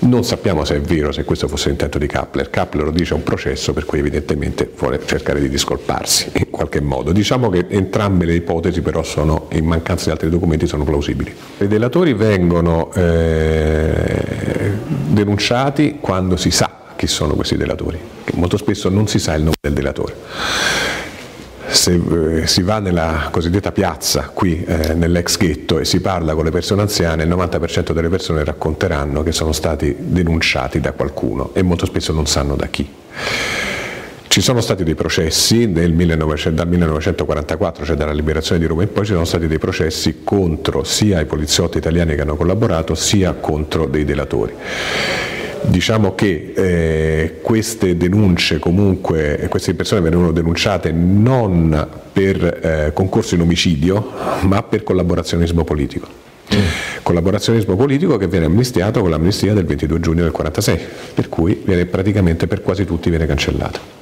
Non 0.00 0.22
sappiamo 0.22 0.64
se 0.64 0.76
è 0.76 0.80
vero, 0.80 1.10
se 1.10 1.24
questo 1.24 1.48
fosse 1.48 1.68
l'intento 1.68 1.98
di 1.98 2.06
Kappler. 2.06 2.50
Kappler 2.50 2.84
lo 2.84 2.90
dice 2.92 3.14
a 3.14 3.16
un 3.16 3.24
processo 3.24 3.72
per 3.72 3.84
cui 3.84 3.98
evidentemente 3.98 4.70
vuole 4.76 5.00
cercare 5.04 5.40
di 5.40 5.48
discolparsi 5.48 6.30
in 6.38 6.50
qualche 6.50 6.80
modo. 6.80 7.10
Diciamo 7.10 7.48
che 7.48 7.66
entrambe 7.68 8.24
le 8.24 8.34
ipotesi 8.34 8.80
però 8.80 9.02
sono, 9.02 9.48
in 9.52 9.64
mancanza 9.64 10.06
di 10.06 10.10
altri 10.10 10.30
documenti, 10.30 10.66
sono 10.68 10.84
plausibili. 10.84 11.34
I 11.58 11.66
delatori 11.66 12.12
vengono 12.12 12.92
eh, 12.94 14.76
denunciati 15.08 15.98
quando 16.08 16.38
si 16.38 16.50
sa 16.50 16.94
chi 16.96 17.06
sono 17.06 17.34
questi 17.34 17.58
delatori, 17.58 18.00
molto 18.32 18.56
spesso 18.56 18.88
non 18.88 19.06
si 19.08 19.18
sa 19.18 19.34
il 19.34 19.42
nome 19.42 19.56
del 19.60 19.74
delatore 19.74 20.16
se 21.70 22.00
eh, 22.40 22.46
si 22.46 22.62
va 22.62 22.78
nella 22.78 23.28
cosiddetta 23.30 23.72
piazza 23.72 24.30
qui 24.32 24.64
eh, 24.64 24.94
nell'ex 24.94 25.36
ghetto 25.36 25.78
e 25.78 25.84
si 25.84 26.00
parla 26.00 26.34
con 26.34 26.44
le 26.44 26.50
persone 26.50 26.80
anziane, 26.80 27.24
il 27.24 27.28
90% 27.28 27.92
delle 27.92 28.08
persone 28.08 28.42
racconteranno 28.42 29.22
che 29.22 29.32
sono 29.32 29.52
stati 29.52 29.94
denunciati 29.98 30.80
da 30.80 30.92
qualcuno 30.92 31.50
e 31.52 31.60
molto 31.60 31.84
spesso 31.84 32.14
non 32.14 32.26
sanno 32.26 32.56
da 32.56 32.68
chi. 32.68 32.90
Ci 34.28 34.40
sono 34.40 34.62
stati 34.62 34.82
dei 34.82 34.94
processi 34.94 35.66
1900, 35.66 36.56
dal 36.56 36.68
1944, 36.68 37.84
cioè 37.84 37.96
dalla 37.96 38.12
liberazione 38.12 38.58
di 38.58 38.66
Roma 38.66 38.82
in 38.82 38.92
poi, 38.92 39.04
ci 39.04 39.12
sono 39.12 39.26
stati 39.26 39.46
dei 39.46 39.58
processi 39.58 40.20
contro 40.24 40.84
sia 40.84 41.20
i 41.20 41.26
poliziotti 41.26 41.76
italiani 41.76 42.14
che 42.14 42.22
hanno 42.22 42.36
collaborato, 42.36 42.94
sia 42.94 43.34
contro 43.34 43.84
dei 43.84 44.06
delatori. 44.06 44.54
Diciamo 45.66 46.14
che 46.14 46.52
eh, 46.54 47.38
queste 47.42 47.96
denunce 47.96 48.58
comunque, 48.58 49.46
queste 49.48 49.74
persone 49.74 50.00
venivano 50.00 50.32
denunciate 50.32 50.92
non 50.92 51.88
per 52.12 52.44
eh, 52.62 52.92
concorso 52.92 53.34
in 53.34 53.42
omicidio, 53.42 54.12
ma 54.42 54.62
per 54.62 54.82
collaborazionismo 54.82 55.64
politico. 55.64 56.26
Collaborazionismo 57.02 57.76
politico 57.76 58.16
che 58.16 58.26
viene 58.26 58.46
amnistiato 58.46 59.00
con 59.00 59.10
l'amnistia 59.10 59.54
del 59.54 59.64
22 59.64 60.00
giugno 60.00 60.22
del 60.22 60.32
46, 60.32 60.78
per 61.14 61.28
cui 61.28 61.62
viene 61.64 61.86
praticamente 61.86 62.46
per 62.46 62.62
quasi 62.62 62.84
tutti 62.84 63.10
viene 63.10 63.26
cancellato. 63.26 63.96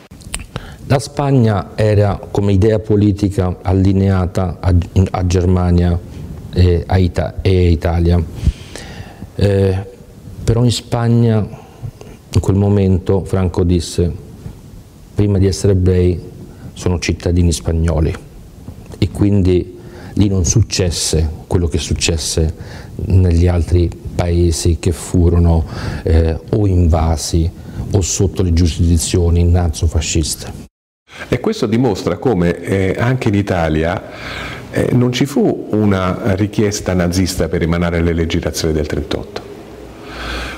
La 0.86 0.98
Spagna 1.00 1.72
era 1.74 2.18
come 2.30 2.52
idea 2.52 2.78
politica 2.78 3.56
allineata 3.62 4.58
a, 4.60 4.72
a 5.10 5.26
Germania 5.26 5.98
e 6.52 6.84
a 6.86 6.96
Ita 6.96 7.34
e 7.42 7.70
Italia. 7.70 8.22
Eh, 9.34 9.95
però 10.46 10.62
in 10.62 10.70
Spagna, 10.70 11.38
in 11.38 12.40
quel 12.40 12.54
momento, 12.54 13.24
Franco 13.24 13.64
disse, 13.64 14.08
prima 15.12 15.38
di 15.38 15.46
essere 15.48 15.72
ebrei 15.72 16.22
sono 16.72 17.00
cittadini 17.00 17.50
spagnoli 17.50 18.14
e 18.96 19.10
quindi 19.10 19.76
lì 20.12 20.28
non 20.28 20.44
successe 20.44 21.28
quello 21.48 21.66
che 21.66 21.78
successe 21.78 22.54
negli 23.06 23.48
altri 23.48 23.90
paesi 24.14 24.76
che 24.78 24.92
furono 24.92 25.64
eh, 26.04 26.38
o 26.50 26.64
invasi 26.68 27.50
o 27.90 28.00
sotto 28.00 28.42
le 28.44 28.52
giurisdizioni 28.52 29.42
nazofasciste. 29.42 30.52
E 31.28 31.40
questo 31.40 31.66
dimostra 31.66 32.18
come 32.18 32.56
eh, 32.60 32.94
anche 32.96 33.30
in 33.30 33.34
Italia 33.34 34.00
eh, 34.70 34.90
non 34.92 35.10
ci 35.10 35.26
fu 35.26 35.70
una 35.72 36.36
richiesta 36.36 36.94
nazista 36.94 37.48
per 37.48 37.62
emanare 37.62 38.00
le 38.00 38.12
leggi 38.12 38.38
razziali 38.38 38.72
del 38.72 38.86
38 38.86 39.54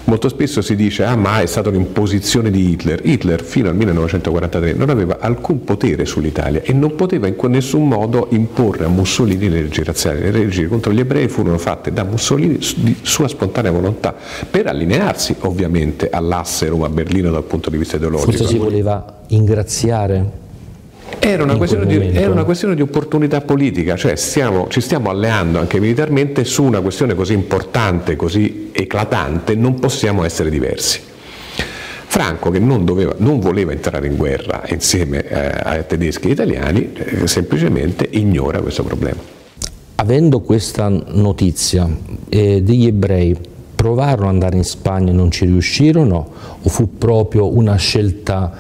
Molto 0.09 0.31
spesso 0.31 0.62
si 0.62 0.75
dice 0.75 1.05
ah 1.05 1.16
ma 1.16 1.40
è 1.40 1.47
stata 1.47 1.68
un'imposizione 1.68 2.51
di 2.51 2.71
Hitler. 2.71 3.05
Hitler 3.05 3.44
fino 3.44 3.68
al 3.68 3.77
1943 3.77 4.73
non 4.73 4.88
aveva 4.88 5.18
alcun 5.21 5.64
potere 5.64 6.07
sull'Italia 6.07 6.62
e 6.62 6.73
non 6.73 6.94
poteva 6.94 7.27
in 7.27 7.37
nessun 7.49 7.87
modo 7.87 8.29
imporre 8.31 8.87
a 8.87 8.88
Mussolini 8.88 9.51
le 9.51 9.61
leggi 9.61 9.85
razziali. 9.85 10.21
Le 10.21 10.31
leggi 10.31 10.66
contro 10.66 10.92
gli 10.92 11.01
ebrei 11.01 11.29
furono 11.29 11.59
fatte 11.59 11.92
da 11.92 12.05
Mussolini 12.05 12.59
di 12.77 12.97
sua 13.03 13.29
spontanea 13.29 13.71
volontà 13.71 14.14
per 14.51 14.66
allinearsi 14.68 15.37
ovviamente 15.40 16.09
all'asse 16.09 16.68
Roma-Berlino 16.68 17.31
dal 17.31 17.44
punto 17.44 17.68
di 17.68 17.77
vista 17.77 17.97
ideologico. 17.97 18.31
Forse 18.31 18.47
si 18.47 18.57
voleva 18.57 19.25
ingraziare 19.27 20.47
era 21.20 21.42
una, 21.42 21.54
di, 21.54 22.11
era 22.12 22.31
una, 22.31 22.44
questione 22.44 22.74
di, 22.74 22.83
opportunità 22.83 23.40
politica, 23.40 23.96
cioè 23.96 24.16
stiamo, 24.16 24.68
ci 24.68 24.81
stiamo 24.81 25.11
alleando 25.11 25.59
anche 25.59 25.81
militarmente 25.81 26.44
su 26.44 26.64
una 26.64 26.81
questione 26.81 27.14
così 27.14 27.33
importante, 27.33 28.16
così 28.16 28.70
eclatante, 28.72 29.54
non 29.54 29.78
possiamo 29.78 30.24
essere 30.24 30.50
diversi. 30.50 31.00
Franco, 32.11 32.50
che 32.50 32.59
non, 32.59 32.85
doveva, 32.85 33.14
non 33.18 33.38
voleva 33.38 33.72
entrare 33.72 34.07
in 34.07 34.16
guerra 34.16 34.62
insieme 34.68 35.22
eh, 35.26 35.61
ai 35.62 35.87
tedeschi 35.87 36.28
e 36.28 36.31
italiani, 36.33 36.92
eh, 36.94 37.26
semplicemente 37.26 38.09
ignora 38.11 38.61
questo 38.61 38.83
problema. 38.83 39.20
avendo 39.96 40.40
questa 40.40 40.88
notizia 40.88 41.88
eh, 42.28 42.62
degli 42.62 42.87
ebrei 42.87 43.37
provarono 43.78 44.26
ad 44.26 44.33
andare 44.33 44.57
in 44.57 44.64
Spagna 44.64 45.11
e 45.11 45.14
non 45.14 45.31
ci 45.31 45.44
riuscirono 45.44 46.31
o 46.61 46.68
fu 46.68 46.98
proprio 46.98 47.54
una 47.54 47.76
scelta 47.76 48.52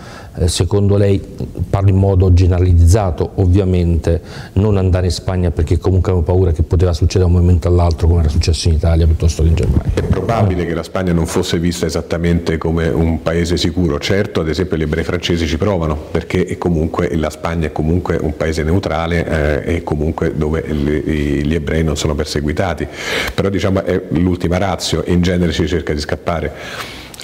secondo 0.46 0.96
lei, 0.96 1.20
parlo 1.68 1.90
in 1.90 1.96
modo 1.96 2.32
generalizzato 2.32 3.32
ovviamente, 3.36 4.20
non 4.54 4.76
andare 4.76 5.06
in 5.06 5.12
Spagna 5.12 5.50
perché 5.50 5.78
comunque 5.78 6.12
avevo 6.12 6.24
paura 6.24 6.52
che 6.52 6.62
poteva 6.62 6.92
succedere 6.92 7.30
da 7.30 7.36
un 7.36 7.40
momento 7.40 7.68
all'altro 7.68 8.06
come 8.06 8.20
era 8.20 8.28
successo 8.28 8.68
in 8.68 8.74
Italia 8.74 9.06
piuttosto 9.06 9.42
che 9.42 9.48
in 9.48 9.54
Germania? 9.54 9.92
È 9.94 10.02
probabile 10.02 10.66
che 10.66 10.74
la 10.74 10.82
Spagna 10.82 11.12
non 11.12 11.26
fosse 11.26 11.58
vista 11.58 11.86
esattamente 11.86 12.58
come 12.58 12.88
un 12.88 13.22
paese 13.22 13.56
sicuro, 13.56 13.98
certo 13.98 14.40
ad 14.40 14.48
esempio 14.48 14.76
gli 14.76 14.82
ebrei 14.82 15.04
francesi 15.04 15.46
ci 15.46 15.56
provano 15.56 15.96
perché 16.10 16.56
comunque 16.58 17.14
la 17.16 17.30
Spagna 17.30 17.66
è 17.66 17.72
comunque 17.72 18.18
un 18.20 18.36
paese 18.36 18.62
neutrale 18.62 19.64
eh, 19.64 19.76
e 19.76 19.82
comunque 19.82 20.36
dove 20.36 20.64
gli 20.68 21.54
ebrei 21.54 21.82
non 21.82 21.96
sono 21.96 22.14
perseguitati, 22.14 22.86
però 23.34 23.48
diciamo 23.48 23.84
è 23.84 24.02
l'ultima 24.10 24.58
razio. 24.58 25.04
E 25.04 25.12
in 25.12 25.22
genere 25.22 25.52
si 25.52 25.66
cerca 25.66 25.92
di 25.92 26.00
scappare 26.00 26.52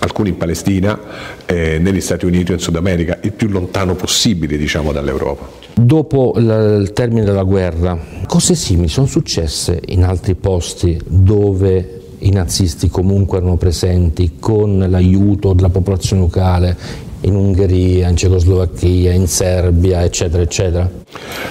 alcuni 0.05 0.31
in 0.31 0.37
Palestina, 0.37 0.99
eh, 1.47 1.79
negli 1.79 2.01
Stati 2.01 2.27
Uniti 2.27 2.53
e 2.53 2.55
in 2.55 2.61
Sud 2.61 2.77
America, 2.77 3.19
il 3.23 3.33
più 3.33 3.49
lontano 3.49 3.95
possibile 3.95 4.57
diciamo, 4.57 4.93
dall'Europa. 4.93 5.63
Dopo 5.75 6.35
il 6.37 6.93
termine 6.95 7.25
della 7.25 7.43
guerra, 7.43 7.99
cose 8.27 8.55
simili 8.55 8.89
sono 8.89 9.07
successe 9.07 9.81
in 9.87 10.05
altri 10.05 10.35
posti 10.35 11.01
dove 11.05 12.01
i 12.19 12.31
nazisti 12.31 12.89
comunque 12.89 13.39
erano 13.39 13.57
presenti 13.57 14.37
con 14.39 14.79
l'aiuto 14.89 15.53
della 15.53 15.69
popolazione 15.69 16.23
locale, 16.23 16.77
in 17.25 17.35
Ungheria, 17.35 18.09
in 18.09 18.17
Cecoslovacchia, 18.17 19.13
in 19.13 19.27
Serbia, 19.27 20.05
eccetera, 20.05 20.43
eccetera? 20.43 20.91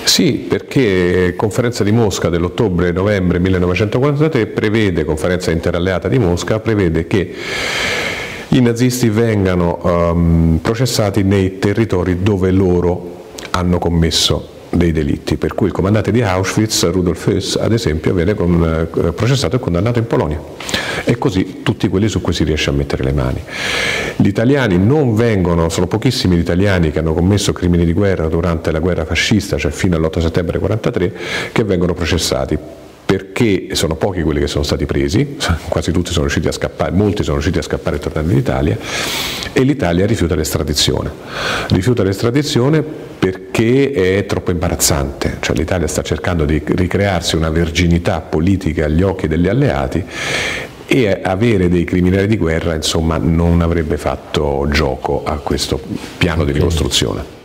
Sì, 0.04 0.34
perché 0.48 1.34
conferenza 1.36 1.84
di 1.84 1.92
Mosca 1.92 2.30
dell'ottobre-novembre 2.30 3.40
1943 3.40 4.48
prevede, 4.48 5.04
conferenza 5.04 5.52
interalleata 5.52 6.08
di 6.08 6.20
Mosca, 6.20 6.60
prevede 6.60 7.08
che 7.08 7.34
i 8.54 8.62
nazisti 8.62 9.10
vengano 9.10 9.80
um, 9.82 10.60
processati 10.62 11.24
nei 11.24 11.58
territori 11.58 12.22
dove 12.22 12.52
loro 12.52 13.22
hanno 13.50 13.80
commesso 13.80 14.50
dei 14.70 14.92
delitti, 14.92 15.38
per 15.38 15.56
cui 15.56 15.68
il 15.68 15.74
comandante 15.74 16.12
di 16.12 16.22
Auschwitz, 16.22 16.90
Rudolf 16.92 17.28
Höss, 17.28 17.56
ad 17.56 17.72
esempio, 17.72 18.14
viene 18.14 18.36
con, 18.36 18.64
eh, 18.64 19.12
processato 19.12 19.56
e 19.56 19.60
condannato 19.60 20.00
in 20.00 20.08
Polonia. 20.08 20.40
E 21.04 21.18
così 21.18 21.62
tutti 21.64 21.88
quelli 21.88 22.08
su 22.08 22.22
cui 22.22 22.34
si 22.34 22.44
riesce 22.44 22.70
a 22.70 22.74
mettere 22.74 23.04
le 23.04 23.12
mani. 23.12 23.42
Gli 24.16 24.28
italiani 24.28 24.78
non 24.78 25.16
vengono, 25.16 25.70
sono 25.70 25.88
pochissimi 25.88 26.36
gli 26.36 26.40
italiani 26.40 26.92
che 26.92 27.00
hanno 27.00 27.14
commesso 27.14 27.54
crimini 27.54 27.86
di 27.86 27.94
guerra 27.94 28.28
durante 28.28 28.72
la 28.72 28.80
guerra 28.80 29.06
fascista, 29.06 29.58
cioè 29.58 29.72
fino 29.72 29.96
all'8 29.96 30.20
settembre 30.20 30.58
1943, 30.60 31.52
che 31.52 31.64
vengono 31.64 31.94
processati 31.94 32.58
perché 33.14 33.76
sono 33.76 33.96
pochi 33.96 34.24
quelli 34.24 34.40
che 34.40 34.48
sono 34.48 34.64
stati 34.64 34.88
presi, 34.88 35.38
quasi 35.70 35.92
tutti 35.92 36.10
sono 36.10 36.22
riusciti 36.22 36.48
a 36.48 36.52
scappare, 36.52 36.92
molti 36.94 37.22
sono 37.22 37.36
riusciti 37.36 37.60
a 37.60 37.62
scappare 37.62 37.98
e 37.98 38.00
tornare 38.00 38.32
in 38.32 38.38
Italia, 38.40 38.76
e 39.54 39.62
l'Italia 39.62 40.08
rifiuta 40.08 40.34
l'estradizione. 40.34 41.12
Rifiuta 41.68 42.02
l'estradizione 42.02 42.82
perché 42.82 43.92
è 43.92 44.26
troppo 44.26 44.50
imbarazzante, 44.50 45.38
cioè 45.42 45.56
l'Italia 45.56 45.86
sta 45.86 46.02
cercando 46.02 46.44
di 46.44 46.60
ricrearsi 46.66 47.36
una 47.36 47.52
verginità 47.52 48.20
politica 48.22 48.86
agli 48.86 49.04
occhi 49.04 49.28
degli 49.28 49.48
alleati 49.48 50.04
e 50.88 51.20
avere 51.24 51.70
dei 51.70 51.84
criminali 51.84 52.26
di 52.26 52.38
guerra 52.38 52.74
insomma 52.74 53.18
non 53.18 53.62
avrebbe 53.62 53.98
fatto 53.98 54.68
gioco 54.72 55.24
a 55.24 55.38
questo 55.38 55.80
piano 56.18 56.44
di 56.44 56.52
ricostruzione. 56.52 57.43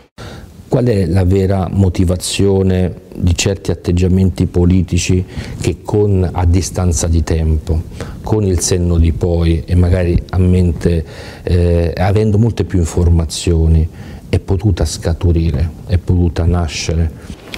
Qual 0.69 0.85
è 0.85 1.07
la 1.07 1.25
vera 1.25 1.67
motivazione 1.69 2.93
di 3.15 3.35
certi 3.35 3.71
atteggiamenti 3.71 4.45
politici 4.45 5.25
che 5.59 5.77
con, 5.83 6.29
a 6.31 6.45
distanza 6.45 7.07
di 7.07 7.23
tempo, 7.23 7.81
con 8.21 8.43
il 8.43 8.59
senno 8.59 8.97
di 8.97 9.11
poi 9.11 9.63
e 9.65 9.73
magari 9.73 10.21
a 10.29 10.37
mente, 10.37 11.03
eh, 11.41 11.91
avendo 11.97 12.37
molte 12.37 12.65
più 12.65 12.77
informazioni, 12.77 13.87
è 14.29 14.37
potuta 14.37 14.85
scaturire, 14.85 15.69
è 15.87 15.97
potuta 15.97 16.45
nascere? 16.45 17.11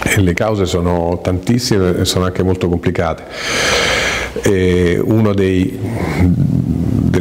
E 0.04 0.21
le 0.21 0.34
cause 0.34 0.65
sono 0.65 1.19
tantissime 1.21 1.97
e 1.97 2.06
sono 2.06 2.24
anche 2.24 2.43
molto 2.43 2.69
complicate. 2.69 3.24
E 4.41 4.97
uno 5.04 5.34
dei 5.34 5.78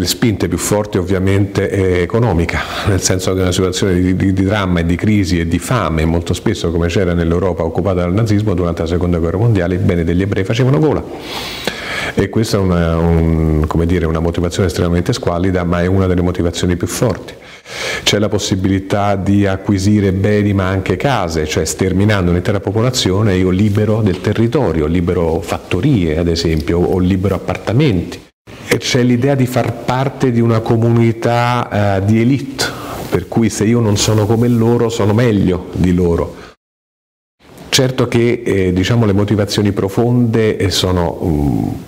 delle 0.00 0.06
spinte 0.06 0.48
più 0.48 0.56
forti 0.56 0.96
ovviamente 0.96 1.68
è 1.68 2.00
economica, 2.00 2.60
nel 2.86 3.02
senso 3.02 3.34
che 3.34 3.42
una 3.42 3.52
situazione 3.52 4.00
di, 4.00 4.16
di, 4.16 4.32
di, 4.32 4.44
dramma 4.44 4.80
e 4.80 4.86
di 4.86 4.96
crisi 4.96 5.38
e 5.38 5.46
di 5.46 5.58
fame, 5.58 6.06
molto 6.06 6.32
spesso 6.32 6.70
come 6.70 6.88
c'era 6.88 7.12
nell'Europa 7.12 7.64
occupata 7.64 8.00
dal 8.00 8.14
nazismo 8.14 8.54
durante 8.54 8.80
la 8.80 8.88
seconda 8.88 9.18
guerra 9.18 9.36
mondiale, 9.36 9.74
i 9.74 9.78
beni 9.78 10.02
degli 10.02 10.22
ebrei 10.22 10.44
facevano 10.44 10.78
gola. 10.78 11.04
E 12.14 12.28
questa 12.30 12.56
è 12.56 12.60
una, 12.60 12.96
un, 12.96 13.66
dire, 13.84 14.06
una 14.06 14.20
motivazione 14.20 14.68
estremamente 14.68 15.12
squallida, 15.12 15.64
ma 15.64 15.82
è 15.82 15.86
una 15.86 16.06
delle 16.06 16.22
motivazioni 16.22 16.76
più 16.76 16.86
forti. 16.86 17.34
C'è 18.02 18.18
la 18.18 18.28
possibilità 18.28 19.16
di 19.16 19.46
acquisire 19.46 20.12
beni 20.12 20.54
ma 20.54 20.66
anche 20.66 20.96
case, 20.96 21.46
cioè 21.46 21.66
sterminando 21.66 22.30
un'intera 22.30 22.58
popolazione 22.58 23.36
io 23.36 23.50
libero 23.50 24.00
del 24.00 24.22
territorio, 24.22 24.86
libero 24.86 25.40
fattorie 25.40 26.16
ad 26.16 26.28
esempio, 26.28 26.78
o 26.78 26.98
libero 26.98 27.34
appartamenti 27.34 28.28
c'è 28.78 29.02
l'idea 29.02 29.34
di 29.34 29.46
far 29.46 29.84
parte 29.84 30.30
di 30.30 30.40
una 30.40 30.60
comunità 30.60 31.96
eh, 31.98 32.04
di 32.04 32.20
elite, 32.20 32.64
per 33.08 33.26
cui 33.28 33.50
se 33.50 33.64
io 33.64 33.80
non 33.80 33.96
sono 33.96 34.26
come 34.26 34.48
loro 34.48 34.88
sono 34.88 35.12
meglio 35.12 35.68
di 35.72 35.92
loro. 35.92 36.36
Certo 37.68 38.08
che 38.08 38.42
eh, 38.44 38.72
diciamo, 38.72 39.06
le 39.06 39.12
motivazioni 39.12 39.72
profonde 39.72 40.56
eh, 40.56 40.70
sono 40.70 41.16
um, 41.20 41.82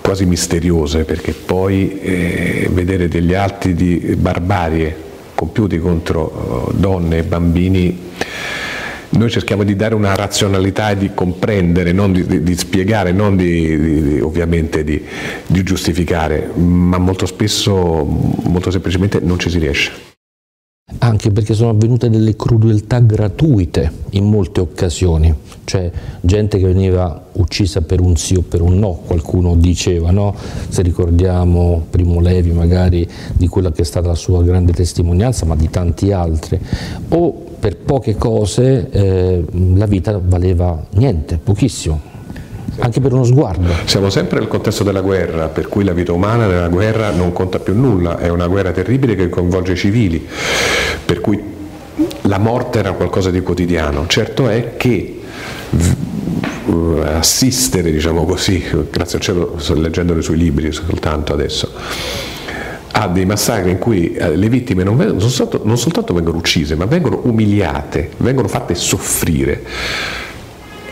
quasi 0.00 0.26
misteriose 0.26 1.04
perché 1.04 1.32
poi 1.32 2.00
eh, 2.00 2.68
vedere 2.72 3.08
degli 3.08 3.32
atti 3.32 3.74
di 3.74 4.14
barbarie 4.18 5.10
compiuti 5.34 5.78
contro 5.78 6.68
uh, 6.68 6.72
donne 6.72 7.18
e 7.18 7.22
bambini 7.22 8.10
noi 9.12 9.30
cerchiamo 9.30 9.62
di 9.62 9.76
dare 9.76 9.94
una 9.94 10.14
razionalità 10.14 10.90
e 10.90 10.96
di 10.96 11.10
comprendere, 11.14 11.92
non 11.92 12.12
di, 12.12 12.24
di, 12.26 12.42
di 12.42 12.56
spiegare, 12.56 13.12
non 13.12 13.36
di, 13.36 14.20
ovviamente 14.20 14.84
di, 14.84 15.02
giustificare, 15.62 16.50
ma 16.54 16.98
molto 16.98 17.26
spesso, 17.26 17.72
molto 17.74 18.70
semplicemente 18.70 19.20
non 19.20 19.38
ci 19.38 19.50
si 19.50 19.58
riesce. 19.58 20.10
Anche 20.98 21.30
perché 21.30 21.54
sono 21.54 21.70
avvenute 21.70 22.10
delle 22.10 22.36
crudeltà 22.36 22.98
gratuite 23.00 23.90
in 24.10 24.28
molte 24.28 24.60
occasioni, 24.60 25.34
cioè 25.64 25.90
gente 26.20 26.58
che 26.58 26.66
veniva 26.66 27.28
uccisa 27.32 27.80
per 27.80 28.00
un 28.00 28.16
sì 28.16 28.34
o 28.34 28.42
per 28.42 28.60
un 28.60 28.78
no, 28.78 29.00
qualcuno 29.06 29.56
diceva, 29.56 30.10
no? 30.10 30.34
se 30.68 30.82
ricordiamo 30.82 31.86
Primo 31.88 32.20
Levi 32.20 32.50
magari 32.50 33.08
di 33.32 33.46
quella 33.46 33.72
che 33.72 33.82
è 33.82 33.84
stata 33.84 34.08
la 34.08 34.14
sua 34.14 34.42
grande 34.42 34.72
testimonianza, 34.72 35.46
ma 35.46 35.56
di 35.56 35.70
tanti 35.70 36.12
altri, 36.12 36.60
o 37.08 37.51
per 37.62 37.76
poche 37.76 38.16
cose 38.16 38.88
eh, 38.90 39.44
la 39.76 39.86
vita 39.86 40.20
valeva 40.20 40.84
niente, 40.94 41.38
pochissimo, 41.40 42.00
anche 42.80 43.00
per 43.00 43.12
uno 43.12 43.22
sguardo. 43.22 43.68
Siamo 43.84 44.10
sempre 44.10 44.40
nel 44.40 44.48
contesto 44.48 44.82
della 44.82 45.00
guerra, 45.00 45.46
per 45.46 45.68
cui 45.68 45.84
la 45.84 45.92
vita 45.92 46.12
umana 46.12 46.48
nella 46.48 46.66
guerra 46.66 47.12
non 47.12 47.30
conta 47.32 47.60
più 47.60 47.76
nulla, 47.76 48.18
è 48.18 48.28
una 48.30 48.48
guerra 48.48 48.72
terribile 48.72 49.14
che 49.14 49.28
coinvolge 49.28 49.74
i 49.74 49.76
civili, 49.76 50.26
per 51.04 51.20
cui 51.20 51.40
la 52.22 52.38
morte 52.38 52.80
era 52.80 52.94
qualcosa 52.94 53.30
di 53.30 53.40
quotidiano. 53.42 54.08
Certo 54.08 54.48
è 54.48 54.74
che 54.76 55.20
assistere, 57.14 57.92
diciamo 57.92 58.24
così, 58.24 58.60
grazie 58.90 59.18
al 59.18 59.22
cielo 59.22 59.54
sto 59.58 59.74
leggendo 59.74 60.18
i 60.18 60.22
suoi 60.22 60.38
libri 60.38 60.72
soltanto 60.72 61.32
adesso, 61.32 61.70
a 62.92 63.08
dei 63.08 63.24
massacri 63.24 63.70
in 63.70 63.78
cui 63.78 64.12
eh, 64.12 64.36
le 64.36 64.48
vittime 64.48 64.82
non, 64.84 64.96
vengono, 64.96 65.18
non, 65.20 65.30
soltanto, 65.30 65.66
non 65.66 65.78
soltanto 65.78 66.14
vengono 66.14 66.36
uccise, 66.36 66.74
ma 66.74 66.84
vengono 66.84 67.20
umiliate, 67.24 68.10
vengono 68.18 68.48
fatte 68.48 68.74
soffrire. 68.74 69.62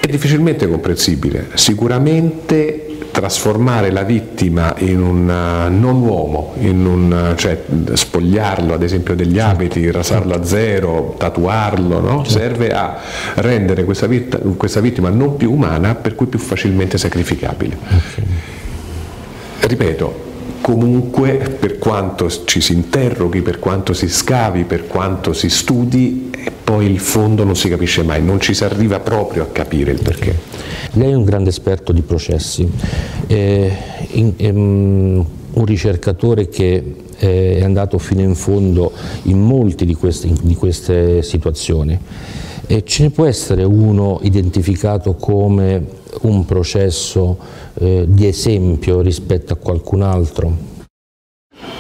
È 0.00 0.06
difficilmente 0.06 0.66
comprensibile. 0.66 1.50
Sicuramente 1.54 2.86
trasformare 3.10 3.90
la 3.90 4.02
vittima 4.02 4.74
in 4.78 5.02
un 5.02 5.28
uh, 5.28 5.78
non 5.78 6.00
uomo, 6.00 6.54
un, 6.58 7.32
uh, 7.32 7.34
cioè 7.36 7.62
spogliarlo 7.92 8.72
ad 8.72 8.82
esempio 8.82 9.14
degli 9.14 9.38
abiti, 9.38 9.90
rasarlo 9.90 10.34
a 10.34 10.44
zero, 10.44 11.16
tatuarlo, 11.18 12.00
no? 12.00 12.24
serve 12.24 12.70
a 12.70 12.98
rendere 13.34 13.84
questa, 13.84 14.06
vita, 14.06 14.38
questa, 14.38 14.80
vittima 14.80 15.10
non 15.10 15.36
più 15.36 15.52
umana, 15.52 15.94
per 15.94 16.14
cui 16.14 16.26
più 16.26 16.38
facilmente 16.38 16.96
sacrificabile. 16.98 17.76
Ripeto, 19.60 20.28
comunque 20.60 21.56
per 21.58 21.78
quanto 21.78 22.28
ci 22.44 22.60
si 22.60 22.72
interroghi, 22.72 23.42
per 23.42 23.58
quanto 23.58 23.92
si 23.92 24.08
scavi, 24.08 24.64
per 24.64 24.86
quanto 24.86 25.32
si 25.32 25.48
studi, 25.48 26.30
poi 26.62 26.86
il 26.86 27.00
fondo 27.00 27.44
non 27.44 27.56
si 27.56 27.68
capisce 27.68 28.02
mai, 28.02 28.22
non 28.22 28.40
ci 28.40 28.54
si 28.54 28.64
arriva 28.64 29.00
proprio 29.00 29.42
a 29.42 29.46
capire 29.46 29.92
il 29.92 30.00
perché. 30.02 30.38
Lei 30.92 31.10
è 31.10 31.14
un 31.14 31.24
grande 31.24 31.50
esperto 31.50 31.92
di 31.92 32.02
processi, 32.02 32.68
eh, 33.26 33.72
un 34.12 35.64
ricercatore 35.64 36.48
che 36.48 36.94
eh, 37.18 37.56
è 37.58 37.62
andato 37.62 37.98
fino 37.98 38.22
in 38.22 38.34
fondo 38.34 38.92
in 39.24 39.40
molte 39.40 39.84
di 39.84 39.96
di 40.42 40.54
queste 40.54 41.22
situazioni. 41.22 41.98
E 42.66 42.84
ce 42.84 43.02
ne 43.02 43.10
può 43.10 43.24
essere 43.24 43.64
uno 43.64 44.20
identificato 44.22 45.14
come 45.14 45.98
un 46.22 46.44
processo 46.44 47.38
eh, 47.74 48.04
di 48.06 48.26
esempio 48.26 49.00
rispetto 49.00 49.52
a 49.52 49.56
qualcun 49.56 50.02
altro? 50.02 50.56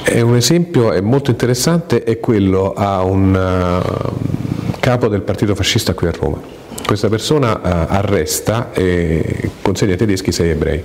È 0.02 0.20
un 0.20 0.36
esempio 0.36 0.92
è 0.92 1.00
molto 1.00 1.30
interessante, 1.30 2.02
è 2.02 2.18
quello 2.18 2.72
a 2.72 3.02
un 3.02 3.34
uh, 3.34 4.78
capo 4.80 5.08
del 5.08 5.22
partito 5.22 5.54
fascista 5.54 5.94
qui 5.94 6.08
a 6.08 6.10
Roma. 6.10 6.40
Questa 6.84 7.08
persona 7.08 7.56
uh, 7.56 7.60
arresta 7.92 8.72
e 8.72 9.50
consegna 9.62 9.92
ai 9.92 9.98
tedeschi 9.98 10.32
sei 10.32 10.50
ebrei 10.50 10.82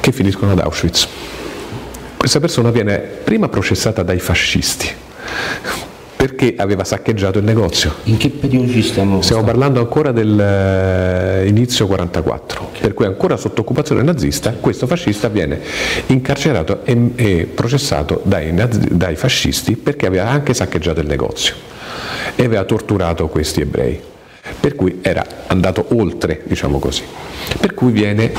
che 0.00 0.12
finiscono 0.12 0.52
ad 0.52 0.60
Auschwitz. 0.60 1.08
Questa 2.16 2.40
persona 2.40 2.70
viene 2.70 2.98
prima 2.98 3.48
processata 3.48 4.02
dai 4.02 4.20
fascisti 4.20 4.88
perché 6.22 6.54
aveva 6.56 6.84
saccheggiato 6.84 7.40
il 7.40 7.44
negozio. 7.44 7.94
In 8.04 8.16
che 8.16 8.30
periodo 8.30 8.70
ci 8.70 8.80
stiamo? 8.80 9.20
Stiamo 9.22 9.42
parlando 9.42 9.80
ancora 9.80 10.12
dell'inizio 10.12 11.84
eh, 11.84 11.88
44, 11.88 12.62
okay. 12.62 12.80
per 12.80 12.94
cui 12.94 13.06
ancora 13.06 13.36
sotto 13.36 13.62
occupazione 13.62 14.02
nazista 14.02 14.52
questo 14.52 14.86
fascista 14.86 15.26
viene 15.26 15.58
incarcerato 16.06 16.84
e, 16.84 17.10
e 17.16 17.48
processato 17.52 18.20
dai, 18.22 18.54
dai 18.54 19.16
fascisti 19.16 19.74
perché 19.74 20.06
aveva 20.06 20.28
anche 20.28 20.54
saccheggiato 20.54 21.00
il 21.00 21.08
negozio 21.08 21.54
e 22.36 22.44
aveva 22.44 22.62
torturato 22.62 23.26
questi 23.26 23.62
ebrei, 23.62 24.00
per 24.60 24.76
cui 24.76 25.00
era 25.02 25.26
andato 25.48 25.86
oltre, 25.94 26.42
diciamo 26.44 26.78
così, 26.78 27.02
per 27.58 27.74
cui 27.74 27.90
viene 27.90 28.32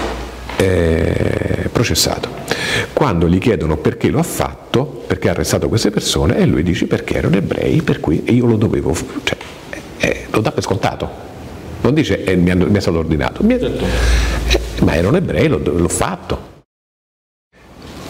eh, 0.63 1.69
processato. 1.71 2.29
Quando 2.93 3.27
gli 3.27 3.39
chiedono 3.39 3.77
perché 3.77 4.09
lo 4.09 4.19
ha 4.19 4.23
fatto, 4.23 5.03
perché 5.05 5.27
ha 5.27 5.31
arrestato 5.31 5.67
queste 5.67 5.91
persone, 5.91 6.37
e 6.37 6.45
lui 6.45 6.63
dice 6.63 6.87
perché 6.87 7.15
erano 7.15 7.35
ebrei, 7.35 7.81
per 7.81 7.99
cui 7.99 8.23
io 8.27 8.45
lo 8.45 8.55
dovevo, 8.55 8.95
cioè, 9.23 9.37
eh, 9.97 10.25
lo 10.29 10.41
dà 10.41 10.51
per 10.51 10.63
scontato. 10.63 11.31
Non 11.81 11.93
dice 11.93 12.23
eh, 12.23 12.35
mi, 12.35 12.49
hanno, 12.49 12.65
mi, 12.67 12.77
è 12.77 12.79
stato 12.79 12.97
ordinato, 12.97 13.43
mi 13.43 13.57
è, 13.57 13.63
eh, 13.63 14.59
ma 14.83 14.95
erano 14.95 15.17
ebrei, 15.17 15.47
l'ho, 15.47 15.59
l'ho 15.63 15.89
fatto. 15.89 16.51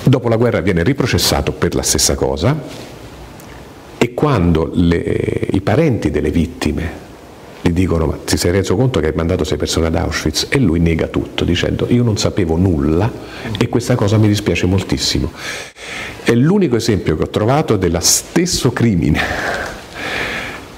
Dopo 0.03 0.27
la 0.27 0.35
guerra 0.35 0.59
viene 0.59 0.83
riprocessato 0.83 1.53
per 1.53 1.73
la 1.73 1.81
stessa 1.81 2.13
cosa 2.13 2.55
e 3.97 4.13
quando 4.13 4.69
le, 4.73 5.47
i 5.51 5.61
parenti 5.61 6.11
delle 6.11 6.29
vittime 6.29 7.11
gli 7.65 7.71
dicono 7.71 8.07
ma 8.07 8.17
ti 8.25 8.35
sei 8.35 8.51
reso 8.51 8.75
conto 8.75 8.99
che 8.99 9.07
hai 9.07 9.13
mandato 9.15 9.45
sei 9.45 9.57
persone 9.57 9.87
ad 9.87 9.95
Auschwitz 9.95 10.47
e 10.49 10.59
lui 10.59 10.81
nega 10.81 11.07
tutto 11.07 11.45
dicendo 11.45 11.87
io 11.89 12.03
non 12.03 12.17
sapevo 12.17 12.57
nulla 12.57 13.09
e 13.57 13.69
questa 13.69 13.95
cosa 13.95 14.17
mi 14.17 14.27
dispiace 14.27 14.65
moltissimo. 14.65 15.31
È 16.23 16.33
l'unico 16.33 16.75
esempio 16.75 17.15
che 17.15 17.23
ho 17.23 17.29
trovato 17.29 17.77
dello 17.77 18.01
stesso 18.01 18.71
crimine 18.73 19.19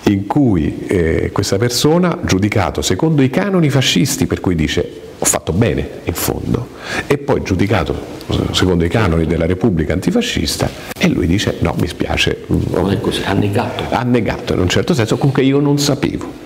in 0.03 0.27
cui 0.27 0.85
eh, 0.85 1.31
questa 1.33 1.57
persona, 1.57 2.19
giudicato 2.23 2.83
secondo 2.83 3.23
i 3.23 3.31
canoni 3.31 3.71
fascisti, 3.71 4.27
per 4.27 4.39
cui 4.39 4.53
dice 4.53 5.01
ho 5.17 5.25
fatto 5.25 5.53
bene 5.53 6.01
in 6.03 6.13
fondo, 6.13 6.67
e 7.07 7.17
poi 7.17 7.41
giudicato 7.41 8.13
secondo 8.51 8.83
i 8.85 8.89
canoni 8.89 9.25
della 9.25 9.47
Repubblica 9.47 9.93
antifascista, 9.93 10.69
e 10.95 11.07
lui 11.07 11.25
dice 11.25 11.55
no, 11.61 11.75
mi 11.79 11.87
spiace. 11.87 12.43
Non 12.47 12.91
è 12.91 12.99
così, 12.99 13.23
ha 13.25 13.33
negato. 13.33 13.85
Ha 13.89 14.03
negato 14.03 14.53
in 14.53 14.59
un 14.59 14.69
certo 14.69 14.93
senso, 14.93 15.17
comunque 15.17 15.41
io 15.41 15.59
non 15.59 15.79
sapevo. 15.79 16.44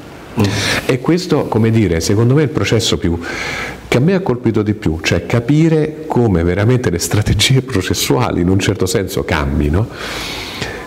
E 0.85 0.99
questo, 0.99 1.45
come 1.45 1.69
dire, 1.71 1.99
secondo 1.99 2.33
me 2.33 2.41
è 2.41 2.45
il 2.45 2.49
processo 2.49 2.97
più, 2.97 3.19
che 3.87 3.97
a 3.97 3.99
me 3.99 4.13
ha 4.13 4.21
colpito 4.21 4.61
di 4.61 4.73
più, 4.73 4.99
cioè 5.01 5.25
capire 5.25 6.05
come 6.07 6.43
veramente 6.43 6.89
le 6.89 6.99
strategie 6.99 7.61
processuali 7.61 8.41
in 8.41 8.49
un 8.49 8.59
certo 8.59 8.85
senso 8.85 9.23
cambino, 9.23 9.87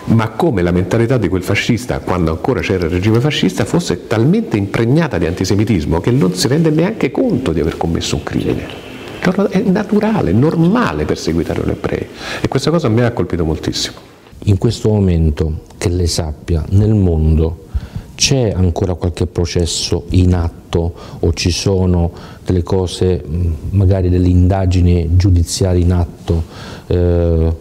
ma 0.05 0.29
come 0.29 0.61
la 0.61 0.71
mentalità 0.71 1.17
di 1.17 1.29
quel 1.29 1.43
fascista, 1.43 1.99
quando 1.99 2.31
ancora 2.31 2.59
c'era 2.61 2.85
il 2.85 2.91
regime 2.91 3.19
fascista, 3.19 3.65
fosse 3.65 4.07
talmente 4.07 4.57
impregnata 4.57 5.17
di 5.17 5.25
antisemitismo 5.25 6.01
che 6.01 6.11
non 6.11 6.33
si 6.33 6.47
rende 6.47 6.69
neanche 6.69 7.11
conto 7.11 7.51
di 7.51 7.59
aver 7.59 7.77
commesso 7.77 8.15
un 8.15 8.23
crimine. 8.23 8.91
È 9.49 9.61
naturale, 9.61 10.31
è 10.31 10.33
normale 10.33 11.05
perseguitare 11.05 11.61
un 11.61 11.69
ebrei 11.69 12.05
e 12.41 12.47
questa 12.49 12.69
cosa 12.69 12.87
a 12.87 12.89
me 12.89 13.05
ha 13.05 13.11
colpito 13.11 13.45
moltissimo. 13.45 13.95
In 14.45 14.57
questo 14.57 14.89
momento, 14.89 15.61
che 15.77 15.87
lei 15.87 16.07
sappia, 16.07 16.65
nel 16.71 16.93
mondo 16.93 17.67
c'è 18.15 18.53
ancora 18.55 18.93
qualche 18.93 19.25
processo 19.25 20.05
in 20.09 20.33
atto 20.33 20.93
o 21.19 21.33
ci 21.33 21.51
sono 21.51 22.11
delle 22.45 22.63
cose, 22.63 23.23
magari 23.71 24.09
delle 24.09 24.27
indagini 24.27 25.15
giudiziarie 25.15 25.81
in 25.81 25.91
atto 25.91 26.43
eh, 26.87 27.55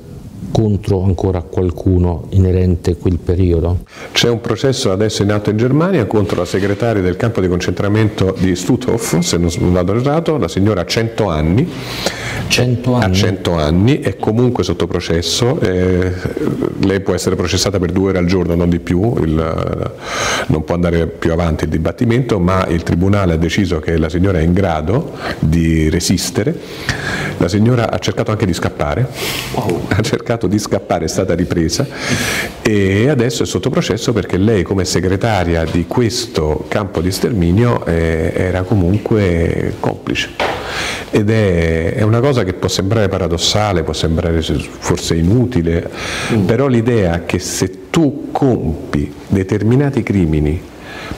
contro 0.52 1.02
ancora 1.02 1.42
qualcuno 1.42 2.26
inerente 2.30 2.92
a 2.92 2.96
quel 2.96 3.18
periodo? 3.18 3.80
C'è 4.12 4.28
un 4.28 4.40
processo 4.40 4.92
adesso 4.92 5.22
in 5.22 5.32
atto 5.32 5.50
in 5.50 5.56
Germania 5.56 6.06
contro 6.06 6.38
la 6.38 6.44
segretaria 6.44 7.02
del 7.02 7.16
campo 7.16 7.40
di 7.40 7.48
concentramento 7.48 8.36
di 8.38 8.54
Stutthof, 8.54 9.18
se 9.20 9.38
non 9.38 9.72
vado 9.72 9.94
errato, 9.94 10.36
la 10.36 10.48
signora 10.48 10.82
ha 10.82 10.86
100 10.86 11.28
anni. 11.28 11.68
100 12.52 12.94
anni? 12.94 13.04
Ha 13.04 13.12
100 13.12 13.52
anni, 13.54 14.00
è 14.00 14.16
comunque 14.16 14.64
sotto 14.64 14.86
processo, 14.86 15.60
eh, 15.60 16.12
lei 16.80 17.00
può 17.00 17.14
essere 17.14 17.36
processata 17.36 17.78
per 17.78 17.92
due 17.92 18.10
ore 18.10 18.18
al 18.18 18.26
giorno, 18.26 18.54
non 18.54 18.68
di 18.68 18.80
più, 18.80 19.14
il, 19.22 19.94
non 20.46 20.64
può 20.64 20.74
andare 20.74 21.06
più 21.06 21.32
avanti 21.32 21.64
il 21.64 21.70
dibattimento, 21.70 22.38
ma 22.38 22.66
il 22.66 22.82
Tribunale 22.82 23.34
ha 23.34 23.36
deciso 23.36 23.80
che 23.80 23.96
la 23.96 24.08
signora 24.08 24.38
è 24.38 24.42
in 24.42 24.52
grado 24.52 25.12
di 25.38 25.88
resistere. 25.88 26.54
La 27.38 27.48
signora 27.48 27.90
ha 27.90 27.98
cercato 27.98 28.30
anche 28.30 28.46
di 28.46 28.52
scappare, 28.52 29.08
wow. 29.54 29.86
ha 29.96 30.00
cercato 30.02 30.42
cercato 30.42 30.46
di 30.46 30.58
scappare 30.58 31.04
è 31.04 31.08
stata 31.08 31.34
ripresa 31.34 31.86
e 32.62 33.08
adesso 33.08 33.42
è 33.42 33.46
sotto 33.46 33.70
processo 33.70 34.12
perché 34.12 34.36
lei 34.36 34.62
come 34.62 34.84
segretaria 34.84 35.64
di 35.64 35.86
questo 35.86 36.64
campo 36.68 37.00
di 37.00 37.10
sterminio 37.10 37.84
eh, 37.84 38.32
era 38.34 38.62
comunque 38.62 39.74
complice. 39.80 40.51
Ed 41.10 41.30
è, 41.30 41.94
è, 41.94 42.02
una 42.02 42.20
cosa 42.20 42.44
che 42.44 42.52
può 42.52 42.68
sembrare 42.68 43.08
paradossale, 43.08 43.82
può 43.82 43.92
sembrare 43.92 44.40
forse 44.40 45.14
inutile, 45.14 45.88
mm. 46.32 46.44
però 46.44 46.66
l'idea 46.66 47.24
che 47.24 47.38
se 47.38 47.90
tu 47.90 48.28
compi 48.32 49.12
determinati 49.28 50.02
crimini 50.02 50.60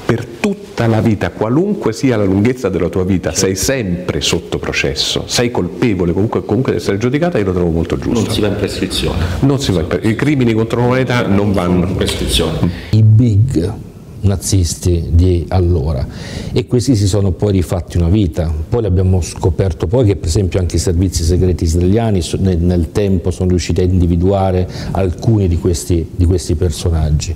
per 0.05 0.27
tutta 0.27 0.87
la 0.87 1.01
vita, 1.01 1.31
qualunque 1.31 1.93
sia 1.93 2.17
la 2.17 2.25
lunghezza 2.25 2.69
della 2.69 2.89
tua 2.89 3.05
vita, 3.05 3.31
certo. 3.31 3.47
sei 3.47 3.57
sempre 3.57 4.21
sotto 4.21 4.59
processo, 4.59 5.25
sei 5.27 5.51
colpevole 5.51 6.13
comunque, 6.13 6.45
comunque 6.45 6.73
di 6.73 6.79
essere 6.79 6.99
giudicata, 6.99 7.39
io 7.39 7.45
lo 7.45 7.53
trovo 7.53 7.71
molto 7.71 7.97
giusto. 7.97 8.21
Non 8.21 8.31
si 8.31 8.41
va 8.41 8.49
in 8.49 8.57
prescrizione. 8.57 9.19
Non 9.41 9.61
si 9.61 9.73
va 9.73 9.81
in 9.81 9.87
prescrizione. 9.87 10.15
I 10.15 10.17
crimini 10.17 10.53
contro 10.53 10.81
l'umanità 10.81 11.27
non 11.27 11.53
vanno 11.53 11.87
in 11.87 11.95
prescrizione. 11.95 12.71
I 12.91 13.03
big 13.03 13.93
nazisti 14.25 15.09
di 15.11 15.45
allora. 15.49 16.07
E 16.53 16.67
questi 16.67 16.97
si 16.97 17.07
sono 17.07 17.31
poi 17.33 17.53
rifatti 17.53 17.97
una 17.97 18.09
vita. 18.09 18.53
Poi 18.69 18.85
abbiamo 18.85 19.21
scoperto 19.21 19.87
poi 19.87 20.05
che 20.05 20.17
per 20.17 20.29
esempio 20.29 20.61
anche 20.61 20.77
i 20.77 20.79
servizi 20.79 21.23
segreti 21.23 21.65
israeliani 21.65 22.23
nel, 22.39 22.89
tempo 22.93 23.31
sono 23.31 23.51
riusciti 23.51 23.81
a 23.81 23.85
individuare 23.85 24.69
alcuni 24.93 25.49
di 25.49 25.59
questi, 25.59 26.11
di 26.15 26.25
questi 26.27 26.55
personaggi. 26.55 27.35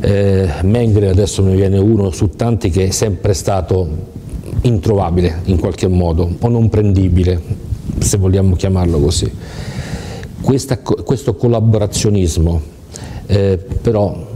Eh, 0.00 0.48
Mengele 0.62 1.08
adesso 1.08 1.42
mi 1.42 1.56
viene 1.56 1.78
uno 1.78 2.10
su 2.10 2.30
tanti 2.30 2.70
che 2.70 2.88
è 2.88 2.90
sempre 2.90 3.34
stato 3.34 4.18
introvabile 4.62 5.40
in 5.44 5.58
qualche 5.58 5.88
modo 5.88 6.36
o 6.38 6.48
non 6.48 6.68
prendibile 6.68 7.40
se 7.98 8.16
vogliamo 8.16 8.56
chiamarlo 8.56 8.98
così. 9.00 9.30
Questa, 10.40 10.78
questo 10.78 11.34
collaborazionismo 11.34 12.78
eh, 13.26 13.58
però 13.80 14.28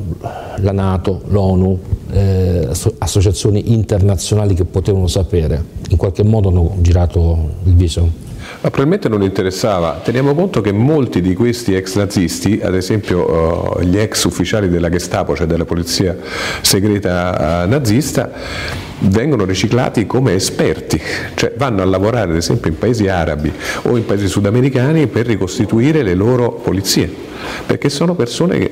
la 0.57 0.73
Nato, 0.73 1.23
l'ONU, 1.29 1.79
eh, 2.11 2.69
associazioni 2.99 3.73
internazionali 3.73 4.55
che 4.55 4.65
potevano 4.65 5.07
sapere, 5.07 5.63
in 5.89 5.97
qualche 5.97 6.23
modo 6.23 6.49
hanno 6.49 6.77
girato 6.81 7.51
il 7.65 7.75
viso? 7.75 8.23
Ma 8.61 8.71
probabilmente 8.71 9.09
non 9.09 9.23
interessava. 9.23 10.01
Teniamo 10.03 10.35
conto 10.35 10.61
che 10.61 10.73
molti 10.73 11.21
di 11.21 11.35
questi 11.35 11.75
ex 11.75 11.97
nazisti, 11.97 12.61
ad 12.63 12.75
esempio 12.75 13.77
uh, 13.77 13.81
gli 13.83 13.99
ex 13.99 14.25
ufficiali 14.25 14.69
della 14.69 14.89
Gestapo, 14.89 15.35
cioè 15.35 15.47
della 15.47 15.65
polizia 15.65 16.17
segreta 16.63 17.65
uh, 17.65 17.69
nazista, 17.69 18.31
vengono 19.01 19.45
riciclati 19.45 20.07
come 20.07 20.35
esperti, 20.35 21.01
cioè 21.35 21.53
vanno 21.57 21.83
a 21.83 21.85
lavorare 21.85 22.31
ad 22.31 22.37
esempio 22.37 22.71
in 22.71 22.79
paesi 22.79 23.09
arabi 23.09 23.53
o 23.83 23.97
in 23.97 24.07
paesi 24.07 24.29
sudamericani 24.29 25.07
per 25.09 25.27
ricostituire 25.27 26.03
le 26.03 26.15
loro 26.15 26.53
polizie, 26.53 27.11
perché 27.67 27.91
sono 27.91 28.15
persone 28.15 28.59
che 28.59 28.71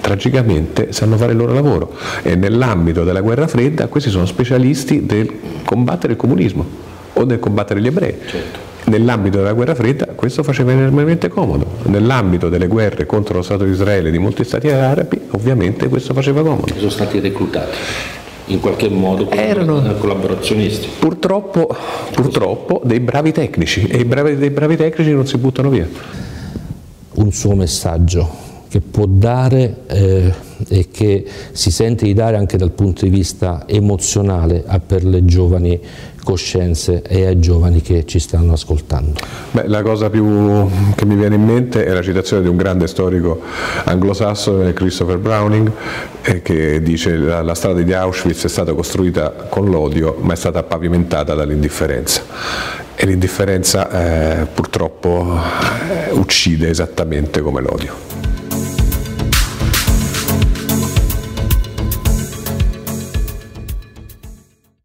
tragicamente 0.00 0.92
sanno 0.92 1.16
fare 1.16 1.32
il 1.32 1.38
loro 1.38 1.52
lavoro 1.52 1.94
e 2.22 2.34
nell'ambito 2.34 3.04
della 3.04 3.20
guerra 3.20 3.46
fredda 3.46 3.86
questi 3.88 4.10
sono 4.10 4.26
specialisti 4.26 5.06
del 5.06 5.30
combattere 5.64 6.14
il 6.14 6.18
comunismo 6.18 6.64
o 7.12 7.24
del 7.24 7.38
combattere 7.38 7.80
gli 7.80 7.86
ebrei. 7.86 8.16
Certo. 8.26 8.70
Nell'ambito 8.84 9.38
della 9.38 9.52
guerra 9.52 9.74
fredda 9.74 10.06
questo 10.06 10.42
faceva 10.42 10.72
enormemente 10.72 11.28
comodo, 11.28 11.66
nell'ambito 11.84 12.48
delle 12.48 12.66
guerre 12.66 13.06
contro 13.06 13.36
lo 13.36 13.42
Stato 13.42 13.64
di 13.64 13.70
Israele 13.70 14.10
di 14.10 14.18
molti 14.18 14.42
stati 14.42 14.68
arabi 14.68 15.20
ovviamente 15.30 15.88
questo 15.88 16.14
faceva 16.14 16.42
comodo. 16.42 16.74
Sono 16.76 16.90
stati 16.90 17.20
reclutati 17.20 17.76
in 18.46 18.58
qualche 18.58 18.88
modo 18.88 19.30
erano 19.30 19.94
collaborazionisti. 19.94 20.88
Purtroppo, 20.98 21.74
purtroppo 22.12 22.80
dei 22.84 22.98
bravi 22.98 23.30
tecnici 23.30 23.86
e 23.86 23.98
i 23.98 24.04
bravi, 24.04 24.36
dei 24.36 24.50
bravi 24.50 24.76
tecnici 24.76 25.12
non 25.12 25.26
si 25.26 25.38
buttano 25.38 25.68
via. 25.68 25.88
Un 27.14 27.30
suo 27.30 27.54
messaggio 27.54 28.51
che 28.72 28.80
può 28.80 29.04
dare 29.06 29.80
eh, 29.86 30.32
e 30.66 30.88
che 30.90 31.26
si 31.52 31.70
sente 31.70 32.06
di 32.06 32.14
dare 32.14 32.38
anche 32.38 32.56
dal 32.56 32.70
punto 32.70 33.04
di 33.04 33.10
vista 33.10 33.64
emozionale 33.66 34.64
per 34.86 35.04
le 35.04 35.26
giovani 35.26 35.78
coscienze 36.24 37.02
e 37.02 37.26
ai 37.26 37.38
giovani 37.38 37.82
che 37.82 38.06
ci 38.06 38.18
stanno 38.18 38.54
ascoltando? 38.54 39.20
Beh, 39.50 39.68
la 39.68 39.82
cosa 39.82 40.08
più 40.08 40.70
che 40.94 41.04
mi 41.04 41.16
viene 41.16 41.34
in 41.34 41.44
mente 41.44 41.84
è 41.84 41.92
la 41.92 42.00
citazione 42.00 42.40
di 42.40 42.48
un 42.48 42.56
grande 42.56 42.86
storico 42.86 43.42
anglosassone, 43.84 44.72
Christopher 44.72 45.18
Browning, 45.18 45.70
eh, 46.22 46.40
che 46.40 46.80
dice 46.80 47.14
la, 47.18 47.42
la 47.42 47.54
strada 47.54 47.82
di 47.82 47.92
Auschwitz 47.92 48.44
è 48.46 48.48
stata 48.48 48.72
costruita 48.72 49.32
con 49.50 49.68
l'odio 49.68 50.16
ma 50.22 50.32
è 50.32 50.36
stata 50.36 50.62
pavimentata 50.62 51.34
dall'indifferenza 51.34 52.22
e 52.94 53.04
l'indifferenza 53.04 53.90
eh, 53.90 54.46
purtroppo 54.46 55.38
eh, 55.90 56.12
uccide 56.12 56.70
esattamente 56.70 57.42
come 57.42 57.60
l'odio. 57.60 58.11